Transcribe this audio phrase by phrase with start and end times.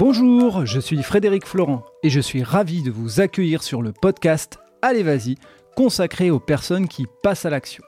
[0.00, 4.58] Bonjour, je suis Frédéric Florent et je suis ravi de vous accueillir sur le podcast
[4.80, 5.34] Allez Vas-y,
[5.76, 7.84] consacré aux personnes qui passent à l'action.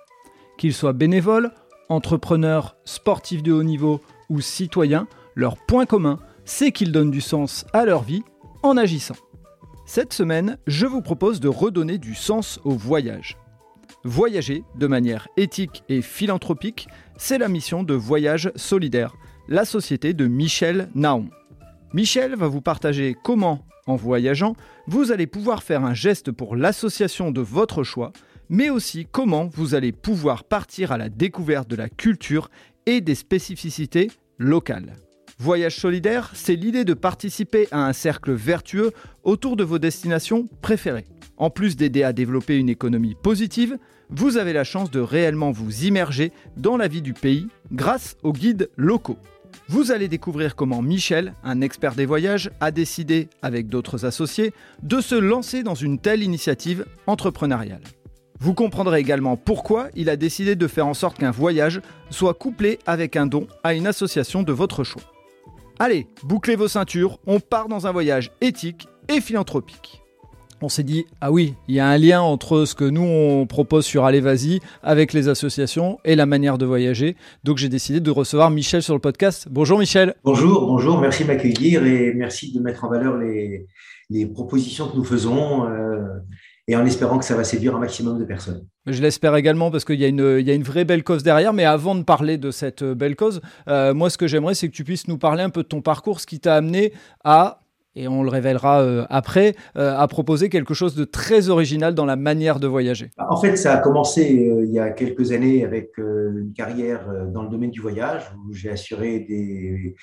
[0.58, 1.52] Qu'ils soient bénévoles,
[1.88, 7.64] entrepreneurs, sportifs de haut niveau ou citoyens, leur point commun, c'est qu'ils donnent du sens
[7.72, 8.24] à leur vie
[8.62, 9.16] en agissant.
[9.86, 13.38] Cette semaine, je vous propose de redonner du sens au voyage.
[14.04, 19.14] Voyager de manière éthique et philanthropique, c'est la mission de Voyage Solidaire,
[19.48, 21.30] la société de Michel Naon.
[21.94, 24.56] Michel va vous partager comment, en voyageant,
[24.86, 28.12] vous allez pouvoir faire un geste pour l'association de votre choix,
[28.48, 32.48] mais aussi comment vous allez pouvoir partir à la découverte de la culture
[32.86, 34.94] et des spécificités locales.
[35.38, 41.06] Voyage solidaire, c'est l'idée de participer à un cercle vertueux autour de vos destinations préférées.
[41.36, 43.76] En plus d'aider à développer une économie positive,
[44.08, 48.32] vous avez la chance de réellement vous immerger dans la vie du pays grâce aux
[48.32, 49.18] guides locaux.
[49.68, 55.00] Vous allez découvrir comment Michel, un expert des voyages, a décidé, avec d'autres associés, de
[55.00, 57.82] se lancer dans une telle initiative entrepreneuriale.
[58.40, 62.78] Vous comprendrez également pourquoi il a décidé de faire en sorte qu'un voyage soit couplé
[62.86, 65.02] avec un don à une association de votre choix.
[65.78, 70.01] Allez, bouclez vos ceintures, on part dans un voyage éthique et philanthropique
[70.62, 73.46] on s'est dit ah oui, il y a un lien entre ce que nous on
[73.46, 77.16] propose sur Allez Vas-y avec les associations et la manière de voyager.
[77.44, 79.48] Donc j'ai décidé de recevoir Michel sur le podcast.
[79.50, 80.14] Bonjour Michel.
[80.24, 83.66] Bonjour, bonjour, merci de m'accueillir et merci de mettre en valeur les,
[84.26, 85.66] propositions que nous faisons.
[85.66, 86.00] Euh,
[86.68, 88.64] et en espérant que ça va séduire un maximum de personnes.
[88.86, 91.52] Je l'espère également parce qu'il y, a une vraie belle cause derrière.
[91.52, 94.74] Mais avant de parler de cette belle cause, euh, moi ce que j'aimerais c'est que
[94.74, 96.92] tu puisses nous parler un peu de ton parcours, ce qui t'a amené
[97.24, 97.61] à
[97.94, 102.06] et on le révélera euh, après, euh, a proposé quelque chose de très original dans
[102.06, 103.10] la manière de voyager.
[103.18, 107.42] En fait, ça a commencé euh, il y a quelques années avec une carrière dans
[107.42, 109.94] le domaine du voyage où j'ai assuré des,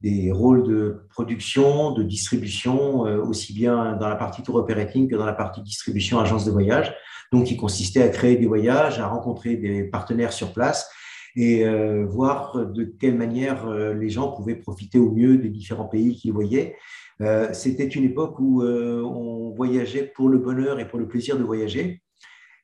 [0.00, 5.26] des, rôles de production, de distribution, aussi bien dans la partie tour operating que dans
[5.26, 6.94] la partie distribution agence de voyage.
[7.32, 10.90] Donc, qui consistait à créer des voyages, à rencontrer des partenaires sur place
[11.34, 11.64] et
[12.04, 16.76] voir de quelle manière les gens pouvaient profiter au mieux des différents pays qu'ils voyaient.
[17.22, 21.38] Euh, c'était une époque où euh, on voyageait pour le bonheur et pour le plaisir
[21.38, 22.02] de voyager.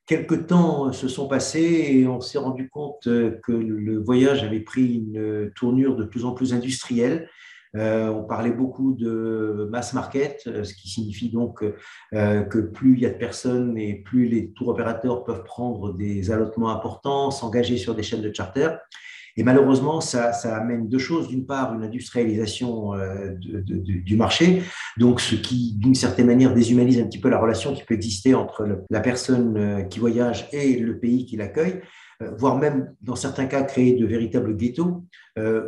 [0.07, 4.61] Quelques temps se sont passés et on s'est rendu compte euh, que le voyage avait
[4.61, 7.29] pris une tournure de plus en plus industrielle.
[7.75, 11.65] on parlait beaucoup de mass market, ce qui signifie donc
[12.13, 16.31] que plus il y a de personnes et plus les tours opérateurs peuvent prendre des
[16.31, 18.69] allotements importants, s'engager sur des chaînes de charter.
[19.37, 21.29] Et malheureusement, ça, amène deux choses.
[21.29, 24.63] D'une part, une industrialisation euh, du marché,
[24.99, 28.35] donc ce qui, d'une certaine manière, déshumanise un petit peu la relation qui peut exister
[28.35, 31.81] entre la personne euh, qui voyage et le pays qui l'accueille
[32.23, 35.05] euh, voire même dans certains cas créer de véritables ghettos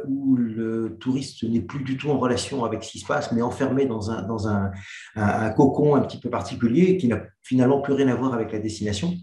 [0.06, 3.40] où le touriste n'est plus du tout en relation avec ce qui se passe, mais
[3.40, 8.34] enfermé dans un cocon un petit peu particulier qui n'a finalement plus rien à voir
[8.34, 9.14] avec la destination.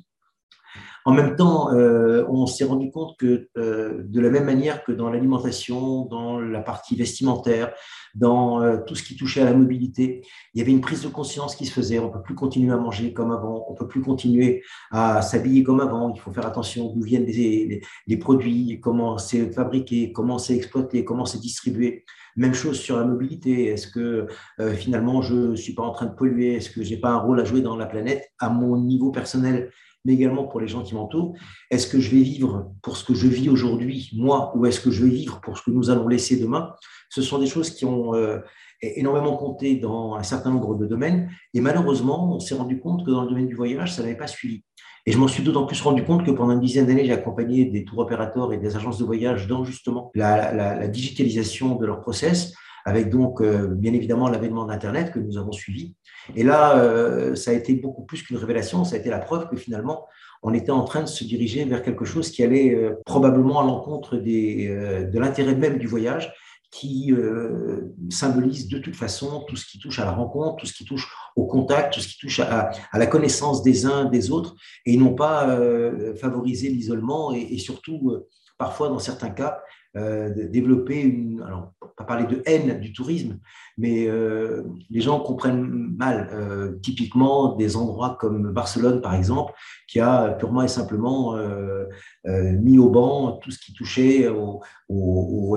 [1.06, 4.92] En même temps, euh, on s'est rendu compte que euh, de la même manière que
[4.92, 7.74] dans l'alimentation, dans la partie vestimentaire,
[8.14, 10.22] dans euh, tout ce qui touchait à la mobilité,
[10.54, 11.98] il y avait une prise de conscience qui se faisait.
[11.98, 14.62] On ne peut plus continuer à manger comme avant, on ne peut plus continuer
[14.92, 16.14] à s'habiller comme avant.
[16.14, 21.04] Il faut faire attention d'où viennent les, les produits, comment c'est fabriqué, comment c'est exploité,
[21.04, 22.06] comment c'est distribué.
[22.36, 23.66] Même chose sur la mobilité.
[23.68, 24.28] Est-ce que
[24.76, 26.56] finalement je ne suis pas en train de polluer?
[26.56, 29.12] Est-ce que je n'ai pas un rôle à jouer dans la planète à mon niveau
[29.12, 29.72] personnel?
[30.06, 31.36] Mais également pour les gens qui m'entourent.
[31.70, 34.92] Est-ce que je vais vivre pour ce que je vis aujourd'hui, moi, ou est-ce que
[34.92, 36.74] je vais vivre pour ce que nous allons laisser demain?
[37.10, 38.40] Ce sont des choses qui ont euh,
[38.82, 41.30] énormément compté dans un certain nombre de domaines.
[41.54, 44.28] Et malheureusement, on s'est rendu compte que dans le domaine du voyage, ça n'avait pas
[44.28, 44.64] suivi.
[45.06, 47.66] Et je m'en suis d'autant plus rendu compte que pendant une dizaine d'années, j'ai accompagné
[47.66, 52.02] des tours opérateurs et des agences de voyage dans justement la, la digitalisation de leur
[52.02, 52.54] process
[52.86, 55.96] avec donc euh, bien évidemment l'avènement d'Internet que nous avons suivi.
[56.36, 59.50] Et là, euh, ça a été beaucoup plus qu'une révélation, ça a été la preuve
[59.50, 60.08] que finalement,
[60.44, 63.64] on était en train de se diriger vers quelque chose qui allait euh, probablement à
[63.64, 66.34] l'encontre de l'intérêt même du voyage,
[66.72, 67.14] qui
[68.10, 71.06] symbolise de toute façon tout ce qui touche à la rencontre, tout ce qui touche
[71.36, 74.56] au contact, tout ce qui touche à, la connaissance des uns des autres,
[74.86, 75.60] et non pas
[76.16, 78.16] favoriser l'isolement et, surtout,
[78.58, 79.60] parfois dans certains cas,
[79.98, 83.40] euh, développer une, alors pas parler de haine du tourisme,
[83.78, 86.30] mais euh, les gens comprennent mal.
[86.34, 89.54] Euh, typiquement des endroits comme Barcelone par exemple,
[89.88, 91.36] qui a purement et simplement
[92.26, 94.62] mis au banc tout ce qui touchait au,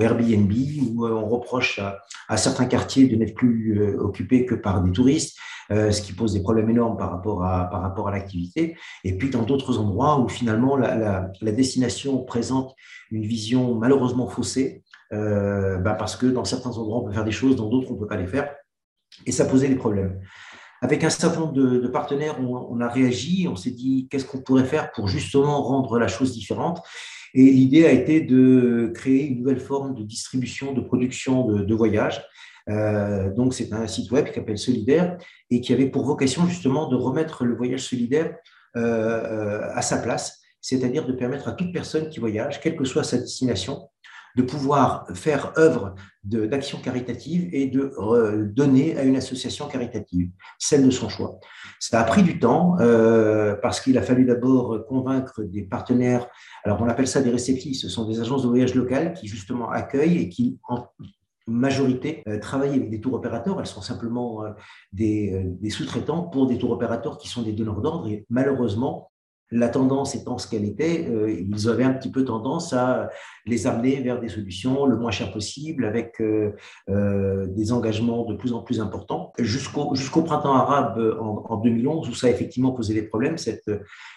[0.01, 0.51] Airbnb,
[0.91, 1.79] où on reproche
[2.27, 5.37] à, certains quartiers de n'être plus occupés que par des touristes.
[5.69, 8.77] ce qui pose des problèmes énormes par rapport à, par rapport à l'activité.
[9.03, 12.75] Et puis dans d'autres endroits où finalement la, la destination présente
[13.11, 17.55] une vision malheureusement faussée bah, parce que dans certains endroits, on peut faire des choses,
[17.55, 18.53] dans d'autres, on ne peut pas les faire.
[19.25, 20.19] Et ça posait des problèmes.
[20.81, 24.65] Avec un certain nombre de, partenaires, on, a réagi, on s'est dit qu'est-ce qu'on pourrait
[24.65, 26.81] faire pour justement rendre la chose différente?
[27.33, 32.23] Et l'idée a été de créer une nouvelle forme de distribution, de production de, voyages.
[32.69, 35.17] Euh, donc, c'est un site web qui s'appelle Solidaire
[35.49, 38.35] et qui avait pour vocation justement de remettre le voyage solidaire
[38.75, 43.03] euh, à sa place, c'est-à-dire de permettre à toute personne qui voyage, quelle que soit
[43.03, 43.89] sa destination,
[44.35, 47.93] de pouvoir faire œuvre d'action caritative et de
[48.53, 51.39] donner à une association caritative, celle de son choix.
[51.79, 56.27] Ça a pris du temps euh, parce qu'il a fallu d'abord convaincre des partenaires,
[56.63, 59.69] alors on appelle ça des réceptifs, ce sont des agences de voyage locales qui justement
[59.69, 60.85] accueillent et qui en
[61.47, 64.49] majorité euh, travaillent avec des tours opérateurs, elles sont simplement euh,
[64.91, 68.07] des, des sous-traitants pour des tours opérateurs qui sont des donneurs d'ordre.
[68.07, 69.11] Et malheureusement
[69.51, 73.09] la tendance étant ce qu'elle était, euh, ils avaient un petit peu tendance à
[73.45, 76.51] les amener vers des solutions le moins cher possible, avec euh,
[76.89, 79.33] euh, des engagements de plus en plus importants.
[79.37, 83.69] Jusqu'au printemps arabe en, 2011, où ça a effectivement posé des problèmes, cette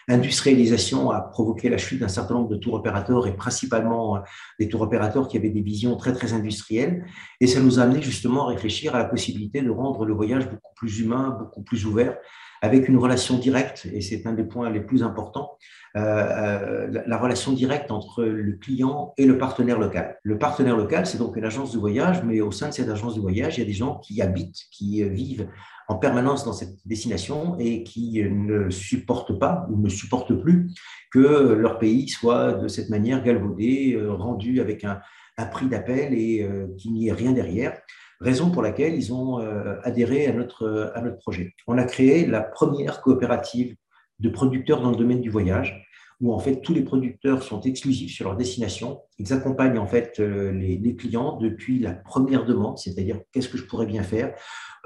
[0.08, 4.20] industrialisation a provoqué la chute d'un certain nombre de tours opérateurs, et principalement
[4.58, 7.04] des tours opérateurs qui avaient des visions très, très industrielles.
[7.40, 10.48] Et ça nous a amené justement à réfléchir à la possibilité de rendre le voyage
[10.48, 12.16] beaucoup plus humain, beaucoup plus ouvert
[12.62, 15.56] avec une relation directe, et c'est un des points les plus importants,
[15.96, 20.19] euh, euh, la, relation directe entre le client et le partenaire local.
[20.22, 23.14] Le partenaire local, c'est donc une agence de voyage, mais au sein de cette agence
[23.14, 25.49] de voyage, il y a des gens qui habitent, qui vivent
[25.88, 30.70] en permanence dans cette destination et qui ne supportent pas ou ne supportent plus
[31.11, 31.19] que
[31.54, 35.00] leur pays soit de cette manière galvaudé, euh, rendu avec un,
[35.38, 36.46] un prix d'appel et
[36.76, 37.81] qu'il n'y ait rien derrière
[38.20, 41.55] raison pour laquelle ils ont euh, adhéré à notre, à notre projet.
[41.67, 43.76] On a créé la première coopérative
[44.19, 45.87] de producteurs dans le domaine du voyage,
[46.20, 49.00] où en fait tous les producteurs sont exclusifs sur leur destination.
[49.19, 53.65] Ils accompagnent en fait euh, les, clients depuis la première demande, c'est-à-dire qu'est-ce que je
[53.65, 54.35] pourrais bien faire.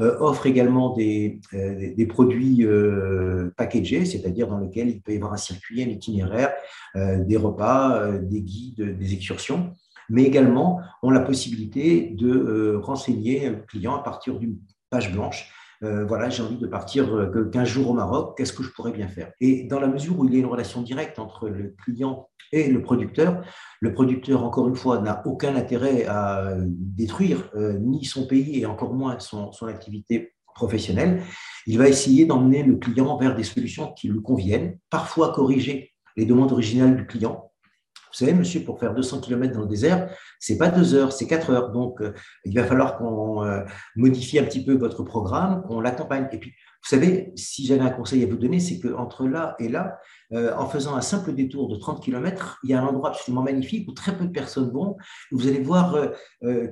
[0.01, 2.67] Euh, offre également des, des produits
[3.57, 6.53] packagés, c'est-à-dire dans lesquels il peut y avoir un circuit, un itinéraire,
[6.95, 9.73] des repas, des guides, des excursions
[10.13, 14.59] mais également ont la possibilité de euh, renseigner le client à partir d'une
[14.91, 15.51] page blanche.
[15.83, 17.07] Euh, voilà, j'ai envie de partir
[17.51, 19.33] 15 euh, jours au Maroc, qu'est-ce que je pourrais bien faire?
[19.41, 22.71] Et dans la mesure où il y a une relation directe entre le client et
[22.71, 23.43] le producteur,
[23.81, 27.51] le producteur, encore une fois, n'a aucun intérêt à détruire
[27.81, 31.23] ni son pays et encore moins son activité professionnelle.
[31.67, 36.27] Il va essayer d'emmener le client vers des solutions qui lui conviennent, parfois corriger les
[36.27, 37.52] demandes originales du client,
[38.13, 41.27] vous savez, monsieur, pour faire 200 km dans le désert, c'est pas deux heures, c'est
[41.27, 41.71] quatre heures.
[41.71, 42.13] Donc, euh,
[42.45, 43.63] il va falloir qu'on euh,
[43.97, 46.29] modifie un petit peu votre programme, qu'on l'accompagne.
[46.31, 49.69] Et puis, vous savez, si j'avais un conseil à vous donner, c'est qu'entre là et
[49.69, 49.99] là,
[50.35, 53.43] euh, en faisant un simple détour de 30 km, il y a un endroit absolument
[53.43, 54.99] magnifique où très peu de personnes vont.
[55.31, 55.97] Vous allez voir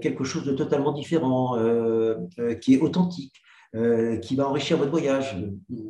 [0.03, 1.57] quelque chose de totalement différent,
[2.61, 3.41] qui est authentique.
[3.76, 5.37] Euh, qui va enrichir votre voyage.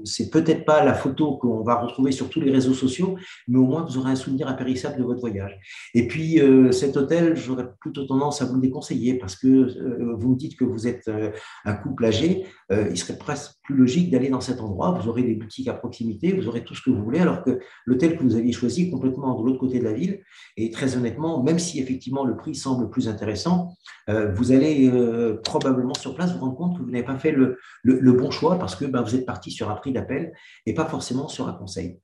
[0.04, 3.16] C'est peut-être pas la photo qu'on va retrouver sur tous les réseaux sociaux,
[3.48, 5.58] mais au moins vous aurez un souvenir impérissable de votre voyage.
[5.94, 10.14] Et puis euh, cet hôtel, j'aurais plutôt tendance à vous le déconseiller parce que euh,
[10.14, 11.10] vous me dites que vous êtes
[11.64, 14.92] un couple âgé, il serait presque logique d'aller dans cet endroit.
[14.92, 17.60] Vous aurez des boutiques à proximité, vous aurez tout ce que vous voulez, alors que
[17.86, 20.22] l'hôtel que vous aviez choisi est complètement de l'autre côté de la ville.
[20.56, 23.74] Et très honnêtement, même si effectivement le prix semble plus intéressant,
[24.08, 24.90] vous allez
[25.44, 28.58] probablement sur place vous rendre compte que vous n'avez pas fait le, le, bon choix
[28.58, 30.32] parce que ben, vous êtes parti sur un prix d'appel
[30.66, 31.98] et pas forcément sur un conseil.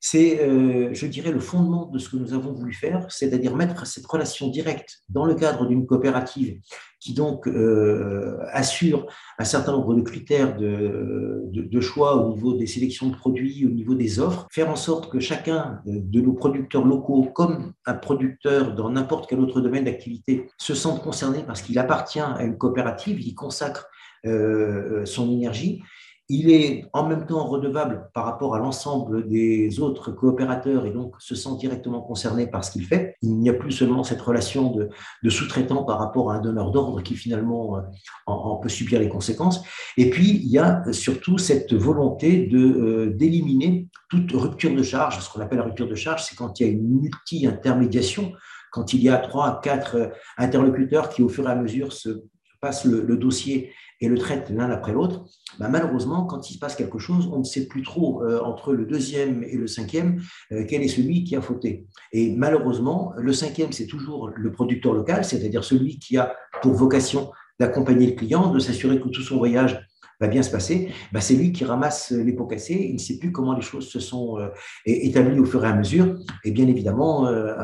[0.00, 3.86] C'est, euh, je dirais, le fondement de ce que nous avons voulu faire, c'est-à-dire mettre
[3.86, 6.58] cette relation directe dans le cadre d'une coopérative
[7.00, 9.06] qui donc euh, assure
[9.38, 13.94] un certain nombre de critères de, choix au niveau des sélections de produits, au niveau
[13.94, 18.90] des offres, faire en sorte que chacun de nos producteurs locaux, comme un producteur dans
[18.90, 23.28] n'importe quel autre domaine d'activité, se sente concerné parce qu'il appartient à une coopérative, il
[23.28, 23.88] y consacre
[24.26, 25.82] euh, son énergie.
[26.32, 31.16] Il est en même temps redevable par rapport à l'ensemble des autres coopérateurs et donc
[31.18, 33.16] se sent directement concerné par ce qu'il fait.
[33.20, 37.02] Il n'y a plus seulement cette relation de, sous-traitant par rapport à un donneur d'ordre
[37.02, 37.80] qui finalement euh,
[38.26, 39.60] en, peut subir les conséquences.
[39.96, 45.18] Et puis, il y a surtout cette volonté euh, d'éliminer toute rupture de charge.
[45.18, 48.32] Ce qu'on appelle la rupture de charge, c'est quand il y a une multi-intermédiation,
[48.70, 52.22] quand il y a trois, quatre interlocuteurs qui, au fur et à mesure, se
[52.60, 55.24] passent le dossier et le traite l'un après l'autre,
[55.58, 58.72] bah, malheureusement, quand il se passe quelque chose, on ne sait plus trop euh, entre
[58.72, 61.86] le deuxième et le cinquième euh, quel est celui qui a fauté.
[62.12, 67.30] Et malheureusement, le cinquième, c'est toujours le producteur local, c'est-à-dire celui qui a pour vocation
[67.58, 69.86] d'accompagner le client, de s'assurer que tout son voyage
[70.20, 72.86] va bien se passer, bah, c'est lui qui ramasse les pots cassés.
[72.88, 74.48] Il ne sait plus comment les choses se sont euh,
[74.84, 76.16] établies au fur et à mesure.
[76.44, 77.54] Et bien évidemment, euh,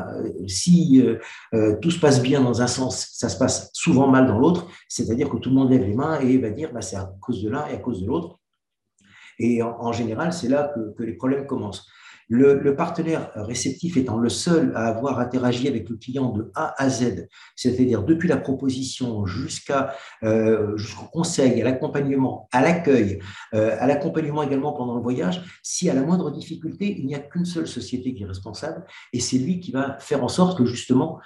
[0.47, 1.03] si
[1.53, 4.67] euh, tout se passe bien dans un sens, ça se passe souvent mal dans l'autre.
[4.87, 7.43] C'est-à-dire que tout le monde lève les mains et va dire bah, c'est à cause
[7.43, 8.39] de l'un et à cause de l'autre.
[9.39, 11.87] Et en, général, c'est là que, les problèmes commencent.
[12.29, 16.89] Le, partenaire réceptif étant le seul à avoir interagi avec le client de A à
[16.89, 23.19] Z, c'est-à-dire depuis la proposition jusqu'à euh, jusqu'au conseil, à l'accompagnement, à l'accueil,
[23.53, 27.19] euh, à l'accompagnement également pendant le voyage, si à la moindre difficulté, il n'y a
[27.19, 30.65] qu'une seule société qui est responsable, et c'est lui qui va faire en sorte que
[30.65, 31.19] justement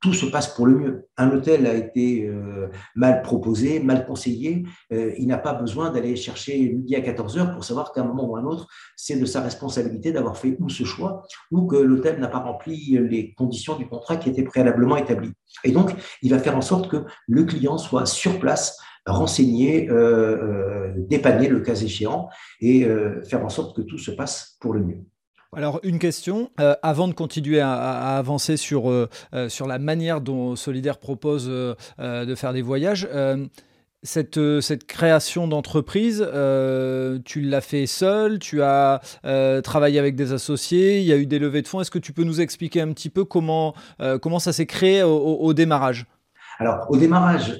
[0.00, 1.06] tout se passe pour le mieux.
[1.16, 6.58] Un hôtel a été euh, mal proposé, mal conseillé, il n'a pas besoin d'aller chercher
[6.58, 9.24] midi à 14 heures pour savoir qu'à un moment ou à un autre, c'est de
[9.24, 13.76] sa responsabilité d'avoir fait ou ce choix, ou que l'hôtel n'a pas rempli les conditions
[13.76, 15.32] du contrat qui étaient préalablement établies.
[15.64, 19.94] Et donc, il va faire en sorte que le client soit sur place, renseigné, euh,
[19.96, 22.28] euh, dépanné le cas échéant,
[22.60, 24.98] et euh, faire en sorte que tout se passe pour le mieux.
[25.56, 26.50] Alors une question,
[26.82, 29.08] avant de continuer à, avancer sur,
[29.48, 33.08] sur la manière dont Solidaire propose de faire des voyages,
[34.02, 40.14] cette, euh, cette, création d'entreprise, euh, tu l'as fait seul, tu as euh, travaillé avec
[40.14, 41.80] des associés, il y a eu des levées de fonds.
[41.80, 43.74] Est-ce que tu peux nous expliquer un petit peu comment,
[44.22, 46.06] comment ça s'est créé au, démarrage?
[46.58, 47.58] Alors, au démarrage,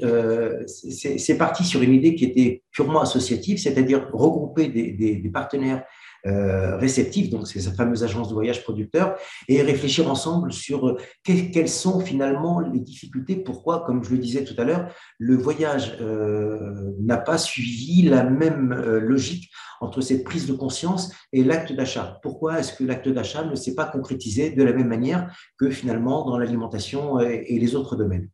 [0.66, 5.82] c'est parti sur une idée qui était purement associative, c'est-à-dire regrouper des partenaires
[6.26, 9.16] euh, réceptif, donc c'est sa fameuse agence de voyage producteur,
[9.48, 14.44] et réfléchir ensemble sur euh, quelles sont finalement les difficultés, pourquoi, comme je le disais
[14.44, 20.46] tout à l'heure, le voyage euh, n'a pas suivi la même logique entre cette prise
[20.46, 22.18] de conscience et l'acte d'achat.
[22.22, 26.24] Pourquoi est-ce que l'acte d'achat ne s'est pas concrétisé de la même manière que finalement
[26.24, 28.28] dans l'alimentation et les autres domaines?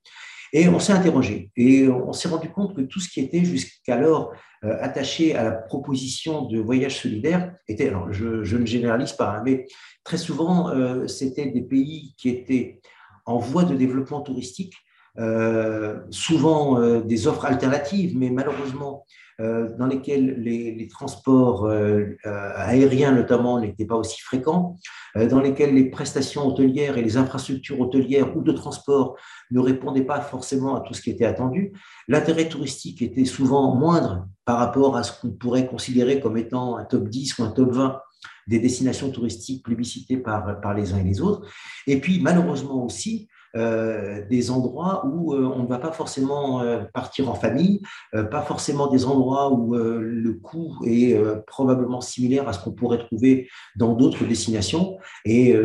[0.55, 1.51] Et on s'est interrogé.
[1.57, 4.33] Et on s'est rendu compte que tout ce qui était jusqu'alors
[4.65, 9.43] euh, attaché à la proposition de voyage solidaire était, alors je, ne généralise pas, hein,
[9.45, 9.67] mais
[10.05, 12.81] très souvent, euh, c'était des pays qui étaient
[13.27, 14.75] en voie de développement touristique,
[16.11, 19.05] souvent des offres alternatives, mais malheureusement
[19.41, 24.77] euh, dans lesquels les, transports euh, euh, aériens notamment n'étaient pas aussi fréquents,
[25.17, 29.17] dans lesquels les prestations hôtelières et les infrastructures hôtelières ou de transport
[29.51, 31.73] ne répondaient pas forcément à tout ce qui était attendu.
[32.07, 36.85] L'intérêt touristique était souvent moindre par rapport à ce qu'on pourrait considérer comme étant un
[36.85, 38.01] top 10 ou un top 20
[38.47, 41.49] des destinations touristiques plébiscitées par, par les uns et les autres.
[41.87, 46.83] Et puis, malheureusement aussi, euh, des endroits où euh, on ne va pas forcément euh,
[46.93, 47.81] partir en famille,
[48.13, 53.49] pas forcément des endroits où le coût est probablement similaire à ce qu'on pourrait trouver
[53.77, 54.99] dans d'autres destinations.
[55.25, 55.57] Et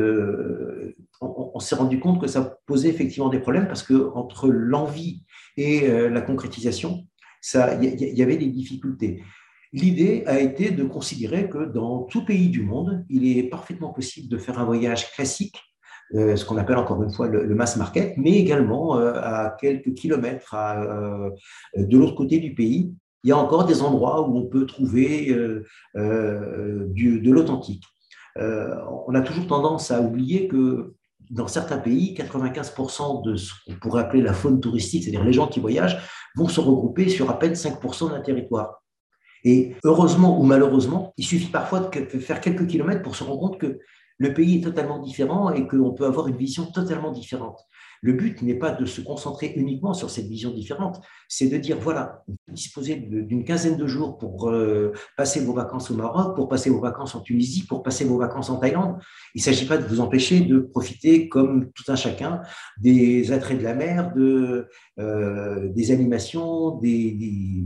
[1.22, 5.24] on, s'est rendu compte que ça posait effectivement des problèmes parce que entre l'envie
[5.58, 7.06] et la concrétisation,
[7.54, 9.24] il y, avait des difficultés.
[9.72, 14.28] L'idée a été de considérer que dans tout pays du monde, il est parfaitement possible
[14.28, 15.69] de faire un voyage classique euh,
[16.14, 20.56] ce qu'on appelle encore une fois le, mass market, mais également euh, à quelques kilomètres
[20.56, 21.30] euh,
[21.78, 25.36] de l'autre côté du pays, il y a encore des endroits où on peut trouver
[25.96, 27.84] de l'authentique.
[28.38, 30.96] on a toujours tendance à oublier que
[31.30, 35.48] dans certains pays, 95% de ce qu'on pourrait appeler la faune touristique, c'est-à-dire les gens
[35.48, 36.00] qui voyagent,
[36.36, 38.82] vont se regrouper sur à peine 5% d'un territoire.
[39.44, 43.60] Et heureusement ou malheureusement, il suffit parfois de faire quelques kilomètres pour se rendre compte
[43.60, 43.80] que
[44.20, 47.60] le pays est totalement différent et qu'on peut avoir une vision totalement différente.
[48.02, 51.78] Le but n'est pas de se concentrer uniquement sur cette vision différente, c'est de dire,
[51.80, 56.48] voilà, vous disposez d'une quinzaine de jours pour euh, passer vos vacances au Maroc, pour
[56.48, 58.98] passer vos vacances en Tunisie, pour passer vos vacances en Thaïlande.
[59.36, 62.42] Il ne s'agit pas de vous empêcher de profiter, comme tout un chacun,
[62.80, 67.66] des attraits de la mer, euh, des animations, des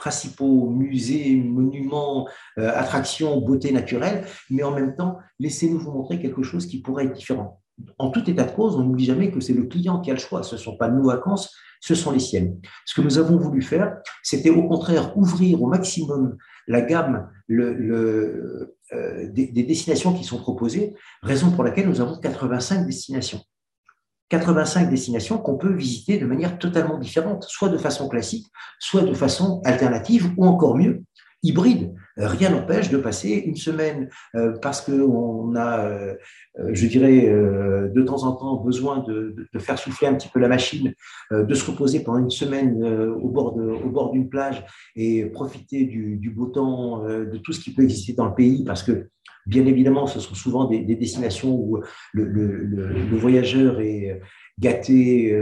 [0.00, 2.26] principaux musées, monuments,
[2.58, 7.04] euh, attractions, beauté naturelle, mais en même temps, laissez-nous vous montrer quelque chose qui pourrait
[7.04, 7.60] être différent.
[7.98, 10.20] En tout état de cause, on n'oublie jamais que c'est le client qui a le
[10.20, 10.42] choix.
[10.42, 12.58] Ce ne sont pas nos vacances, ce sont les siennes.
[12.86, 18.74] Ce que nous avons voulu faire, c'était au contraire ouvrir au maximum la gamme euh,
[18.92, 23.40] des, des, destinations qui sont proposées, raison pour laquelle nous avons 85 destinations.
[24.30, 28.46] 85 destinations qu'on peut visiter de manière totalement différente, soit de façon classique,
[28.78, 31.02] soit de façon alternative, ou encore mieux,
[31.42, 31.94] hybride.
[32.16, 36.14] Rien n'empêche de passer une semaine euh, parce qu'on a, euh,
[36.72, 40.48] je dirais, euh, de temps en temps besoin de, faire souffler un petit peu la
[40.48, 40.92] machine,
[41.30, 44.64] de se reposer pendant une semaine au bord d'une plage
[44.96, 48.82] et profiter du beau temps, de tout ce qui peut exister dans le pays, parce
[48.82, 49.08] que
[49.46, 51.80] Bien évidemment, ce sont souvent des, destinations où
[52.12, 54.20] le, voyageur est,
[54.60, 55.36] gâter,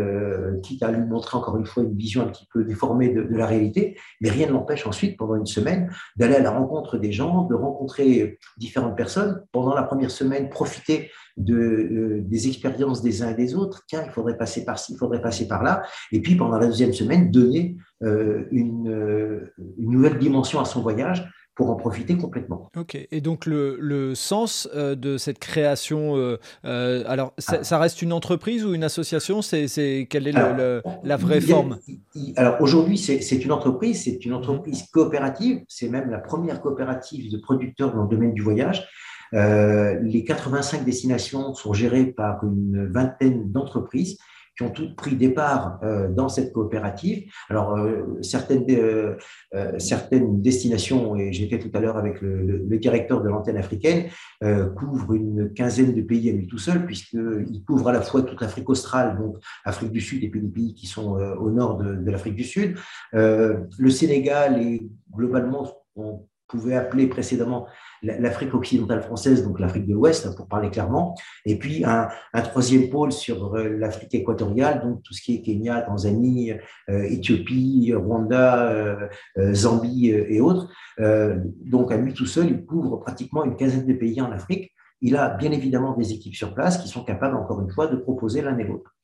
[0.62, 3.46] quitte à lui montrer encore une fois une vision un petit peu déformée de, la
[3.46, 7.44] réalité, mais rien ne l'empêche ensuite, pendant une semaine, d'aller à la rencontre des gens,
[7.44, 9.42] de rencontrer différentes personnes.
[9.52, 13.82] Pendant la première semaine, profiter de, des expériences des uns et des autres.
[13.87, 15.82] Tiens, il faudrait passer par ci, il faudrait passer par là.
[16.12, 21.70] Et puis, pendant la deuxième semaine, donner une, une nouvelle dimension à son voyage pour
[21.70, 22.70] en profiter complètement.
[22.76, 27.64] Ok, et donc le, le sens euh, de cette création, euh, euh, alors ah.
[27.64, 29.42] ça, reste une entreprise ou une association?
[29.42, 31.78] C'est Quelle est la vraie forme?
[32.36, 37.38] Alors aujourd'hui, c'est une entreprise, c'est une entreprise coopérative, c'est même la première coopérative de
[37.38, 38.88] producteurs dans le domaine du voyage.
[39.32, 44.16] les 85 destinations sont gérées par une vingtaine d'entreprises
[44.58, 47.30] qui ont toutes pris départ euh, dans cette coopérative.
[47.48, 49.16] Alors, euh, certaines, euh,
[49.78, 54.08] certaines destinations, et j'étais tout à l'heure avec le, directeur de l'antenne africaine,
[54.76, 58.40] couvrent une quinzaine de pays à lui tout seul, puisqu'il couvre à la fois toute
[58.40, 62.08] l'Afrique australe, donc Afrique du Sud et puis les pays qui sont au nord de,
[62.10, 62.76] l'Afrique du Sud.
[63.12, 65.66] le Sénégal est globalement,
[66.48, 67.66] pouvait appeler précédemment
[68.02, 71.14] l'Afrique occidentale française, donc l'Afrique de l'Ouest, hein, pour parler clairement,
[71.44, 72.08] et puis un,
[72.42, 76.52] troisième pôle sur euh, l'Afrique équatoriale, donc tout ce qui est Kenya, Tanzanie,
[76.88, 79.08] euh, Éthiopie, Rwanda, euh,
[79.52, 80.68] Zambie et autres.
[80.98, 84.72] donc à lui tout seul, il couvre pratiquement une quinzaine de pays en Afrique.
[85.00, 87.96] Il a bien évidemment des équipes sur place qui sont capables, encore une fois, de
[87.96, 88.96] proposer l'un et l'autre.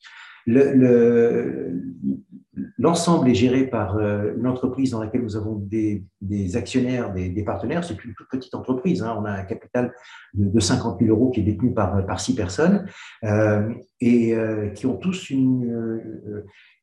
[2.78, 6.04] L'ensemble est géré par euh, une entreprise dans laquelle nous avons des,
[6.54, 7.82] actionnaires, des, partenaires.
[7.84, 9.02] C'est une toute petite entreprise.
[9.02, 9.16] Hein.
[9.18, 9.92] On a un capital
[10.34, 12.86] de, 50 000 euros qui est détenu par, par six personnes
[13.24, 16.02] euh, et euh, qui ont tous une,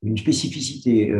[0.01, 1.13] une spécificité.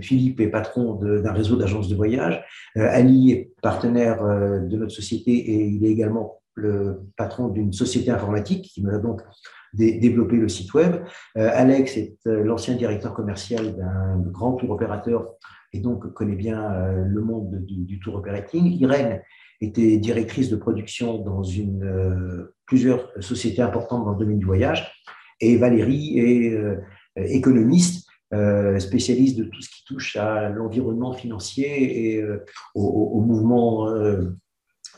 [0.00, 2.44] Philippe est patron d'un réseau d'agences de voyage.
[2.76, 8.70] Ali est partenaire de notre société et il est également le patron d'une société informatique
[8.72, 9.20] qui me l'a donc
[9.74, 11.02] développer le site web.
[11.36, 15.28] Euh, Alex est euh, l'ancien directeur commercial d'un grand tour opérateur
[15.72, 18.66] et donc connaît bien euh, le monde du, tour operating.
[18.78, 19.22] Irène
[19.60, 21.42] était directrice de production dans
[22.66, 24.92] plusieurs sociétés importantes dans le domaine du voyage.
[25.40, 26.78] Et Valérie est
[27.16, 28.08] économiste,
[28.78, 32.24] spécialiste de tout ce qui touche à l'environnement financier et
[32.74, 33.88] au, mouvement,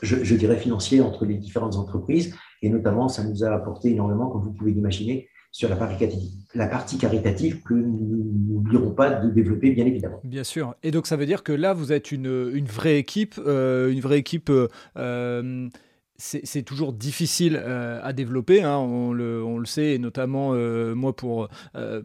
[0.01, 2.35] je, dirais, financier entre les différentes entreprises.
[2.65, 6.65] Et notamment, ça nous a apporté énormément, comme vous pouvez l'imaginer, sur la partie, la
[6.65, 10.19] partie caritative que nous n'oublierons pas de développer, bien évidemment.
[10.23, 10.73] Bien sûr.
[10.81, 13.99] Et donc, ça veut dire que là, vous êtes une, une vraie équipe, euh, une
[13.99, 14.51] vraie équipe.
[14.97, 15.69] Euh,
[16.17, 20.53] c'est toujours difficile euh, à développer, hein, on, le, on, le, sait, et notamment
[20.95, 21.49] moi pour,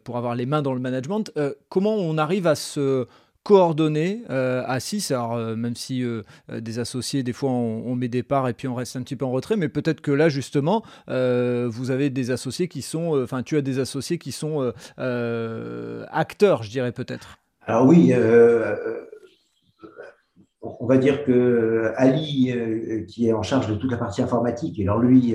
[0.04, 1.32] pour avoir les mains dans le management.
[1.70, 3.06] comment on arrive à se
[3.42, 5.10] coordonné euh, à 6.
[5.10, 8.68] Alors, euh, même si euh, des associés, des fois, on, met des parts et puis
[8.68, 12.30] on reste un petit peu en retrait, mais peut-être que là, justement, vous avez des
[12.30, 17.38] associés qui sont, enfin, tu as des associés qui sont acteurs, je dirais peut-être.
[17.66, 18.12] Alors oui,
[20.62, 22.52] on va dire que Ali,
[23.08, 25.34] qui est en charge de toute la partie informatique, et alors lui,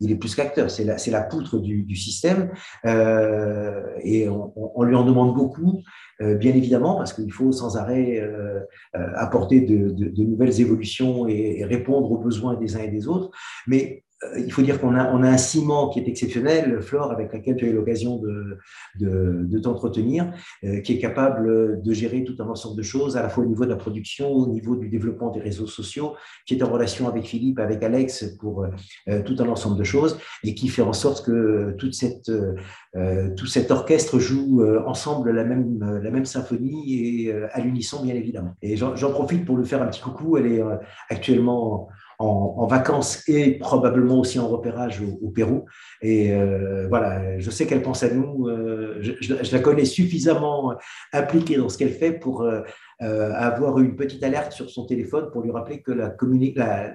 [0.00, 2.50] il est plus qu'acteur, c'est la, la, poutre du, système,
[2.84, 5.82] et on, on, lui en demande beaucoup.
[6.22, 8.60] Euh, bien évidemment, parce qu'il faut sans arrêt euh,
[8.96, 13.30] euh, apporter de, nouvelles évolutions et, répondre aux besoins des uns et des autres.
[13.66, 14.05] Mais euh,
[14.38, 17.68] il faut dire qu'on a, un ciment qui est exceptionnel, Flore, avec laquelle tu as
[17.68, 18.58] eu l'occasion de,
[18.98, 20.32] de, t'entretenir,
[20.64, 23.46] euh, qui est capable de gérer tout un ensemble de choses, à la fois au
[23.46, 26.14] niveau de la production, au niveau du développement des réseaux sociaux,
[26.46, 30.18] qui est en relation avec Philippe, avec Alex pour euh, tout un ensemble de choses,
[30.44, 32.30] et qui fait en sorte que toute cette,
[33.36, 38.54] tout cet orchestre joue ensemble la même, la même symphonie et à l'unisson, bien évidemment.
[38.62, 40.36] Et j'en profite pour lui faire un petit coucou.
[40.36, 40.62] Elle est
[41.10, 45.66] actuellement en, vacances et probablement aussi en repérage au, Pérou.
[46.02, 48.48] Et euh, voilà, je sais qu'elle pense à nous.
[48.48, 50.74] Euh, je, la connais suffisamment
[51.12, 52.62] impliquée dans ce qu'elle fait pour euh,
[53.00, 56.14] avoir une petite alerte sur son téléphone pour lui rappeler que la,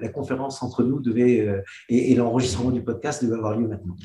[0.02, 3.96] la, conférence entre nous devait et, l'enregistrement du podcast devait avoir lieu maintenant.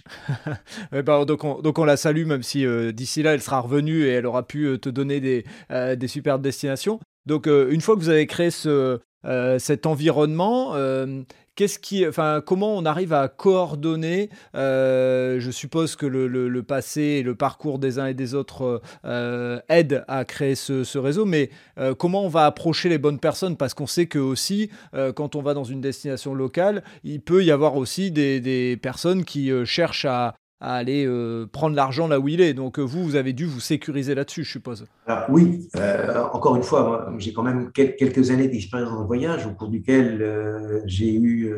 [1.02, 4.10] ben, donc, on, donc on la salue, même si d'ici là elle sera revenue et
[4.10, 7.00] elle aura pu te donner des, des superbes destinations.
[7.26, 10.76] Donc, une fois que vous avez créé ce, euh, cet environnement.
[10.76, 11.22] Euh,
[11.56, 17.22] qu'est-ce qui, enfin, comment on arrive à coordonner euh, Je suppose que le, passé et
[17.22, 18.80] le parcours des uns et des autres
[19.68, 21.50] aident à créer ce, réseau, mais
[21.98, 23.56] comment on va approcher les bonnes personnes?
[23.56, 24.70] Parce qu'on sait que aussi,
[25.14, 29.50] quand on va dans une destination locale, il peut y avoir aussi des personnes qui
[29.64, 32.54] cherchent à, à aller euh, prendre l'argent là où il est.
[32.54, 34.86] Donc euh, vous, vous avez dû vous sécuriser là-dessus, je suppose.
[35.28, 39.50] oui, euh, encore une fois, j'ai quand même quelques années d'expérience dans le voyage au
[39.50, 41.52] cours duquel j'ai eu